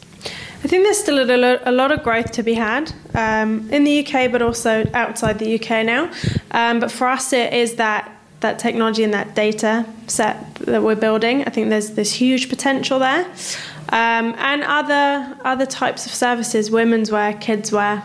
I 0.64 0.66
think 0.66 0.84
there's 0.84 0.98
still 0.98 1.18
a, 1.20 1.72
lot 1.72 1.92
of 1.92 2.02
growth 2.02 2.32
to 2.32 2.42
be 2.42 2.54
had 2.54 2.90
um, 3.12 3.68
in 3.70 3.84
the 3.84 4.00
UK, 4.00 4.32
but 4.32 4.40
also 4.40 4.88
outside 4.94 5.38
the 5.38 5.56
UK 5.56 5.84
now. 5.84 6.10
Um, 6.52 6.80
but 6.80 6.90
for 6.90 7.06
us, 7.06 7.34
it 7.34 7.52
is 7.52 7.74
that 7.74 8.10
that 8.40 8.58
technology 8.58 9.04
and 9.04 9.12
that 9.14 9.34
data 9.34 9.86
set 10.06 10.54
that 10.56 10.82
we're 10.82 10.94
building. 10.94 11.44
I 11.44 11.50
think 11.50 11.68
there's 11.68 11.90
this 11.90 12.12
huge 12.12 12.48
potential 12.48 12.98
there, 12.98 13.26
um, 13.90 14.34
and 14.38 14.62
other 14.62 15.36
other 15.44 15.66
types 15.66 16.06
of 16.06 16.12
services, 16.14 16.70
women's 16.70 17.10
wear, 17.10 17.34
kids 17.34 17.70
wear, 17.70 18.02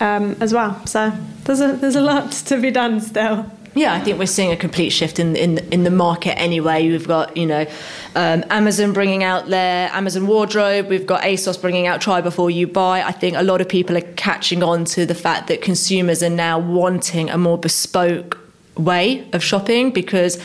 um, 0.00 0.36
as 0.40 0.52
well. 0.52 0.84
So 0.86 1.12
there's 1.44 1.60
a 1.60 1.72
there's 1.72 1.96
a 1.96 2.02
lot 2.02 2.32
to 2.32 2.60
be 2.60 2.70
done 2.70 3.00
still. 3.00 3.50
Yeah, 3.74 3.94
I 3.94 4.00
think 4.00 4.18
we're 4.18 4.26
seeing 4.26 4.50
a 4.50 4.56
complete 4.56 4.90
shift 4.90 5.18
in 5.18 5.36
in 5.36 5.58
in 5.72 5.84
the 5.84 5.90
market 5.90 6.38
anyway. 6.38 6.88
We've 6.88 7.06
got 7.06 7.36
you 7.36 7.46
know 7.46 7.66
um, 8.14 8.44
Amazon 8.50 8.92
bringing 8.92 9.22
out 9.22 9.48
their 9.48 9.88
Amazon 9.92 10.26
wardrobe. 10.26 10.88
We've 10.88 11.06
got 11.06 11.22
ASOS 11.22 11.60
bringing 11.60 11.86
out 11.86 12.00
Try 12.00 12.20
Before 12.20 12.50
You 12.50 12.66
Buy. 12.66 13.02
I 13.02 13.12
think 13.12 13.36
a 13.36 13.42
lot 13.42 13.60
of 13.60 13.68
people 13.68 13.96
are 13.96 14.08
catching 14.16 14.62
on 14.62 14.84
to 14.86 15.06
the 15.06 15.14
fact 15.14 15.48
that 15.48 15.62
consumers 15.62 16.22
are 16.22 16.30
now 16.30 16.58
wanting 16.58 17.30
a 17.30 17.38
more 17.38 17.58
bespoke 17.58 18.38
way 18.76 19.28
of 19.32 19.42
shopping 19.42 19.90
because, 19.90 20.38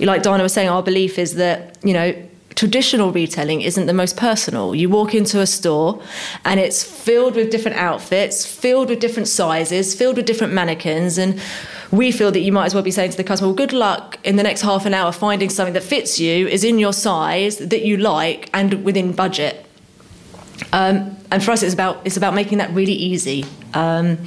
like 0.00 0.22
Dana 0.22 0.42
was 0.42 0.52
saying, 0.52 0.68
our 0.68 0.82
belief 0.82 1.18
is 1.18 1.34
that 1.36 1.78
you 1.82 1.92
know 1.92 2.14
traditional 2.58 3.12
retailing 3.12 3.60
isn't 3.60 3.86
the 3.86 3.94
most 3.94 4.16
personal. 4.16 4.74
You 4.74 4.88
walk 4.88 5.14
into 5.14 5.40
a 5.40 5.46
store 5.46 6.02
and 6.44 6.58
it's 6.58 6.82
filled 6.82 7.36
with 7.36 7.50
different 7.50 7.76
outfits, 7.76 8.44
filled 8.44 8.88
with 8.88 8.98
different 8.98 9.28
sizes, 9.28 9.94
filled 9.94 10.16
with 10.16 10.26
different 10.26 10.52
mannequins, 10.52 11.18
and 11.18 11.40
we 11.90 12.12
feel 12.12 12.30
that 12.30 12.40
you 12.40 12.52
might 12.52 12.66
as 12.66 12.74
well 12.74 12.82
be 12.82 12.90
saying 12.90 13.10
to 13.12 13.16
the 13.16 13.24
customer, 13.24 13.48
well, 13.48 13.56
good 13.56 13.72
luck 13.72 14.18
in 14.24 14.36
the 14.36 14.42
next 14.42 14.60
half 14.60 14.84
an 14.84 14.92
hour 14.92 15.10
finding 15.12 15.48
something 15.48 15.74
that 15.74 15.82
fits 15.82 16.20
you, 16.20 16.46
is 16.46 16.64
in 16.64 16.78
your 16.78 16.92
size, 16.92 17.58
that 17.58 17.84
you 17.84 17.96
like, 17.96 18.50
and 18.52 18.84
within 18.84 19.12
budget. 19.12 19.64
Um, 20.72 21.16
and 21.30 21.42
for 21.42 21.52
us, 21.52 21.62
it's 21.62 21.74
about 21.74 22.00
it's 22.04 22.16
about 22.16 22.34
making 22.34 22.58
that 22.58 22.70
really 22.72 22.92
easy. 22.92 23.44
Um, 23.74 24.18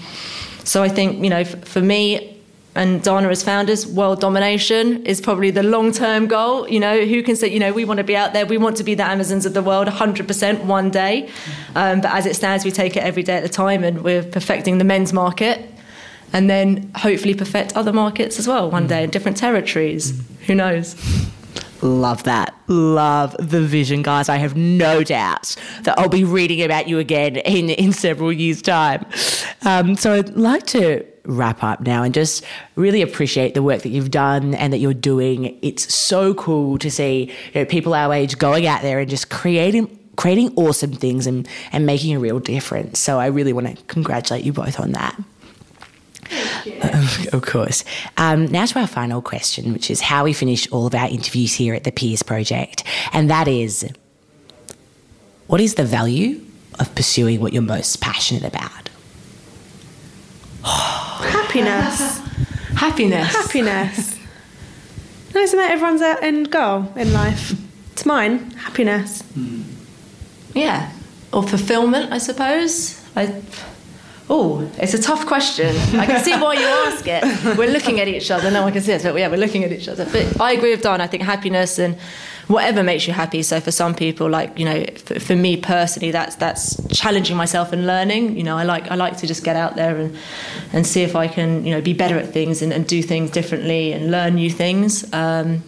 so 0.64 0.82
I 0.82 0.90
think 0.90 1.24
you 1.24 1.30
know, 1.30 1.40
f- 1.40 1.66
for 1.66 1.82
me 1.82 2.40
and 2.74 3.04
Dana 3.04 3.28
as 3.28 3.44
founders, 3.44 3.86
world 3.86 4.22
domination 4.22 5.06
is 5.06 5.20
probably 5.20 5.52
the 5.52 5.62
long 5.62 5.92
term 5.92 6.28
goal. 6.28 6.68
You 6.68 6.80
know, 6.80 7.06
who 7.06 7.22
can 7.22 7.36
say 7.36 7.50
you 7.50 7.60
know 7.60 7.74
we 7.74 7.86
want 7.86 7.98
to 7.98 8.04
be 8.04 8.16
out 8.16 8.34
there, 8.34 8.46
we 8.46 8.58
want 8.58 8.78
to 8.78 8.84
be 8.84 8.96
the 8.96 9.04
Amazons 9.04 9.46
of 9.46 9.54
the 9.54 9.62
world, 9.62 9.88
100% 9.88 10.64
one 10.64 10.90
day. 10.90 11.30
Um, 11.76 12.02
but 12.02 12.12
as 12.12 12.26
it 12.26 12.36
stands, 12.36 12.64
we 12.64 12.72
take 12.72 12.96
it 12.96 13.04
every 13.04 13.24
day 13.24 13.36
at 13.38 13.44
a 13.44 13.50
time, 13.50 13.84
and 13.84 14.04
we're 14.04 14.24
perfecting 14.24 14.78
the 14.78 14.86
men's 14.86 15.14
market 15.14 15.71
and 16.34 16.50
then 16.50 16.92
hopefully 16.96 17.34
perfect 17.34 17.76
other 17.76 17.94
markets 17.94 18.40
as 18.40 18.48
well 18.48 18.70
one 18.70 18.88
day 18.88 19.04
in 19.04 19.10
different 19.10 19.38
territories. 19.38 20.22
Who 20.48 20.56
knows? 20.56 20.96
Love 21.82 22.24
that. 22.24 22.56
Love 22.68 23.36
the 23.40 23.62
vision, 23.62 24.04
guys. 24.04 24.30
I 24.30 24.38
have 24.38 24.56
no 24.56 25.04
doubt 25.04 25.56
that 25.82 25.98
I'll 25.98 26.10
be 26.10 26.24
reading 26.24 26.62
about 26.62 26.88
you 26.88 27.00
again 27.00 27.38
in, 27.38 27.70
in 27.72 27.92
several 27.92 28.32
years' 28.32 28.62
time. 28.62 29.06
Um, 29.66 29.96
so 29.96 30.14
I'd 30.14 30.30
like 30.36 30.68
to 30.68 31.06
wrap 31.26 31.64
up 31.64 31.82
now 31.82 32.04
and 32.04 32.14
just 32.14 32.44
really 32.76 33.02
appreciate 33.02 33.54
the 33.54 33.64
work 33.64 33.82
that 33.82 33.90
you've 33.90 34.12
done 34.12 34.56
and 34.56 34.74
that 34.74 34.78
you're 34.78 34.94
doing. 34.94 35.58
It's 35.62 35.94
so 35.94 36.34
cool 36.34 36.78
to 36.80 36.90
see 36.90 37.32
you 37.54 37.62
know, 37.62 37.66
people 37.66 37.94
our 37.94 38.14
age 38.14 38.38
going 38.38 38.68
out 38.68 38.82
there 38.82 39.00
and 39.00 39.10
just 39.10 39.30
creating 39.30 39.98
creating 40.18 40.54
awesome 40.56 40.92
things 40.92 41.26
and, 41.26 41.48
and 41.72 41.86
making 41.86 42.16
a 42.16 42.20
real 42.20 42.40
difference. 42.40 43.00
So 43.00 43.20
I 43.20 43.28
really 43.28 43.54
want 43.54 43.76
to 43.76 43.84
congratulate 43.86 44.44
you 44.44 44.54
both 44.54 44.80
on 44.80 44.92
that. 44.92 45.20
Of 47.34 47.42
course. 47.42 47.84
Um, 48.18 48.46
now 48.48 48.66
to 48.66 48.80
our 48.80 48.88
final 48.88 49.22
question, 49.22 49.74
which 49.74 49.90
is 49.90 50.02
how 50.02 50.24
we 50.24 50.34
finish 50.34 50.70
all 50.72 50.88
of 50.88 50.96
our 50.96 51.08
interviews 51.08 51.54
here 51.54 51.74
at 51.74 51.84
the 51.84 51.92
Peers 51.92 52.24
Project. 52.24 52.84
And 53.14 53.30
that 53.30 53.48
is 53.48 53.90
what 55.48 55.60
is 55.60 55.76
the 55.76 55.84
value 55.84 56.42
of 56.80 56.94
pursuing 56.96 57.42
what 57.42 57.54
you're 57.54 57.62
most 57.62 58.02
passionate 58.02 58.44
about? 58.44 58.90
Happiness. 60.64 62.20
Happiness. 62.76 63.36
Happiness. 63.36 64.20
No, 65.34 65.42
isn't 65.42 65.58
that 65.58 65.72
everyone's 65.72 66.02
end 66.02 66.52
goal 66.52 66.92
in 66.96 67.14
life? 67.14 67.54
It's 67.92 68.06
mine. 68.06 68.52
Happiness. 68.52 69.24
Yeah. 70.54 70.92
Or 71.34 71.44
fulfillment, 71.44 72.12
I 72.12 72.18
suppose. 72.18 73.02
I 73.16 73.42
Oh, 74.30 74.70
it's 74.78 74.94
a 74.94 75.02
tough 75.02 75.26
question. 75.26 75.76
I 76.00 76.06
can 76.06 76.24
see 76.24 76.34
why 76.34 76.54
you 76.54 76.66
ask 76.66 77.06
it. 77.08 77.58
We're 77.58 77.72
looking 77.72 78.00
at 78.00 78.08
each 78.08 78.32
other. 78.32 78.50
No 78.50 78.64
one 78.64 78.72
can 78.72 78.82
see 78.82 78.94
us, 78.94 79.04
but 79.04 79.16
yeah, 79.16 79.28
we're 79.28 79.38
looking 79.38 79.64
at 79.64 79.72
each 79.72 79.88
other. 79.88 80.06
But 80.06 80.40
I 80.40 80.54
agree 80.54 80.72
with 80.72 80.82
Don. 80.82 81.02
I 81.02 81.08
think 81.08 81.24
happiness 81.24 81.80
and 81.80 81.98
whatever 82.48 82.84
makes 82.84 83.08
you 83.08 83.14
happy. 83.14 83.44
So 83.44 83.60
for 83.60 83.72
some 83.72 83.94
people, 83.94 84.30
like 84.30 84.58
you 84.58 84.66
know, 84.66 84.86
for, 85.06 85.20
for, 85.20 85.36
me 85.36 85.58
personally, 85.58 86.12
that's 86.12 86.36
that's 86.36 86.80
challenging 86.96 87.36
myself 87.36 87.74
and 87.74 87.86
learning. 87.86 88.38
You 88.38 88.44
know, 88.44 88.58
I 88.58 88.64
like 88.64 88.90
I 88.92 88.96
like 88.96 89.18
to 89.18 89.28
just 89.28 89.44
get 89.44 89.56
out 89.56 89.76
there 89.76 89.98
and 89.98 90.18
and 90.72 90.86
see 90.86 91.02
if 91.04 91.16
I 91.16 91.28
can 91.28 91.66
you 91.66 91.72
know 91.72 91.82
be 91.82 91.94
better 91.94 92.18
at 92.18 92.32
things 92.32 92.62
and, 92.62 92.72
and 92.72 92.88
do 92.88 93.02
things 93.02 93.32
differently 93.32 93.94
and 93.94 94.12
learn 94.12 94.36
new 94.36 94.50
things. 94.50 95.12
Um, 95.14 95.64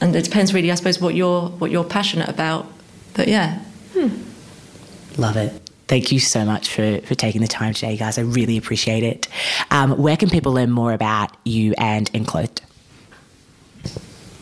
and 0.00 0.14
it 0.14 0.24
depends 0.24 0.52
really, 0.52 0.70
I 0.70 0.74
suppose, 0.74 1.00
what 1.00 1.14
you're 1.14 1.48
what 1.48 1.70
you're 1.70 1.84
passionate 1.84 2.28
about. 2.28 2.66
But 3.14 3.28
yeah. 3.28 3.58
Hmm. 3.94 4.08
Love 5.20 5.36
it. 5.36 5.65
Thank 5.88 6.10
you 6.10 6.18
so 6.18 6.44
much 6.44 6.68
for, 6.68 7.00
for 7.02 7.14
taking 7.14 7.40
the 7.40 7.46
time 7.48 7.72
today, 7.72 7.96
guys. 7.96 8.18
I 8.18 8.22
really 8.22 8.56
appreciate 8.56 9.04
it. 9.04 9.28
Um, 9.70 9.96
where 9.96 10.16
can 10.16 10.28
people 10.30 10.52
learn 10.52 10.72
more 10.72 10.92
about 10.92 11.36
you 11.44 11.74
and 11.78 12.10
Enclothed? 12.12 12.62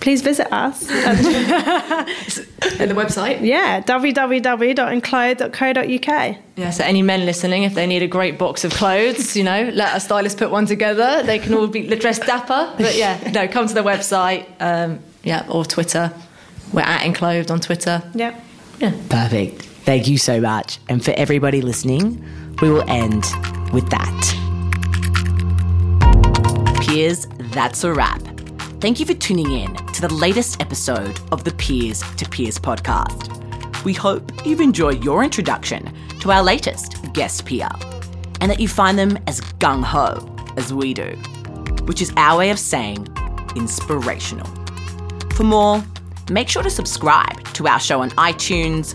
Please 0.00 0.22
visit 0.22 0.50
us 0.52 0.90
at 0.90 1.16
the 1.16 2.94
website. 3.00 3.40
Yeah, 3.42 3.80
www.enclothed.co.uk. 3.80 6.36
Yeah, 6.56 6.70
so 6.70 6.84
any 6.84 7.02
men 7.02 7.24
listening, 7.24 7.62
if 7.62 7.72
they 7.74 7.86
need 7.86 8.02
a 8.02 8.06
great 8.06 8.38
box 8.38 8.64
of 8.64 8.72
clothes, 8.72 9.34
you 9.34 9.44
know, 9.44 9.70
let 9.72 9.96
a 9.96 10.00
stylist 10.00 10.36
put 10.36 10.50
one 10.50 10.66
together. 10.66 11.22
They 11.22 11.38
can 11.38 11.54
all 11.54 11.68
be 11.68 11.86
dressed 11.96 12.26
dapper. 12.26 12.74
But 12.76 12.96
yeah, 12.96 13.30
no, 13.32 13.48
come 13.48 13.66
to 13.66 13.72
the 13.74 13.82
website, 13.82 14.46
um, 14.60 15.00
yeah, 15.22 15.46
or 15.48 15.64
Twitter. 15.64 16.12
We're 16.72 16.82
at 16.82 17.06
Enclothed 17.06 17.50
on 17.50 17.60
Twitter. 17.60 18.02
Yeah. 18.14 18.38
Yeah. 18.80 18.92
Perfect. 19.08 19.68
Thank 19.84 20.08
you 20.08 20.16
so 20.16 20.40
much. 20.40 20.78
And 20.88 21.04
for 21.04 21.10
everybody 21.12 21.60
listening, 21.60 22.24
we 22.62 22.70
will 22.70 22.88
end 22.88 23.24
with 23.72 23.90
that. 23.90 24.34
Peers, 26.80 27.26
that's 27.52 27.84
a 27.84 27.92
wrap. 27.92 28.22
Thank 28.80 28.98
you 28.98 29.04
for 29.04 29.12
tuning 29.14 29.50
in 29.50 29.74
to 29.74 30.00
the 30.00 30.12
latest 30.12 30.60
episode 30.60 31.20
of 31.32 31.44
the 31.44 31.52
Peers 31.52 32.02
to 32.16 32.28
Peers 32.28 32.58
podcast. 32.58 33.30
We 33.84 33.92
hope 33.92 34.46
you've 34.46 34.62
enjoyed 34.62 35.04
your 35.04 35.22
introduction 35.22 35.92
to 36.20 36.32
our 36.32 36.42
latest 36.42 36.96
guest 37.12 37.44
peer 37.44 37.68
and 38.40 38.50
that 38.50 38.60
you 38.60 38.68
find 38.68 38.98
them 38.98 39.18
as 39.26 39.42
gung 39.58 39.84
ho 39.84 40.34
as 40.56 40.72
we 40.72 40.94
do, 40.94 41.10
which 41.84 42.00
is 42.00 42.10
our 42.16 42.38
way 42.38 42.50
of 42.50 42.58
saying 42.58 43.06
inspirational. 43.54 44.46
For 45.34 45.44
more, 45.44 45.84
make 46.30 46.48
sure 46.48 46.62
to 46.62 46.70
subscribe 46.70 47.44
to 47.52 47.68
our 47.68 47.80
show 47.80 48.00
on 48.00 48.10
iTunes, 48.12 48.94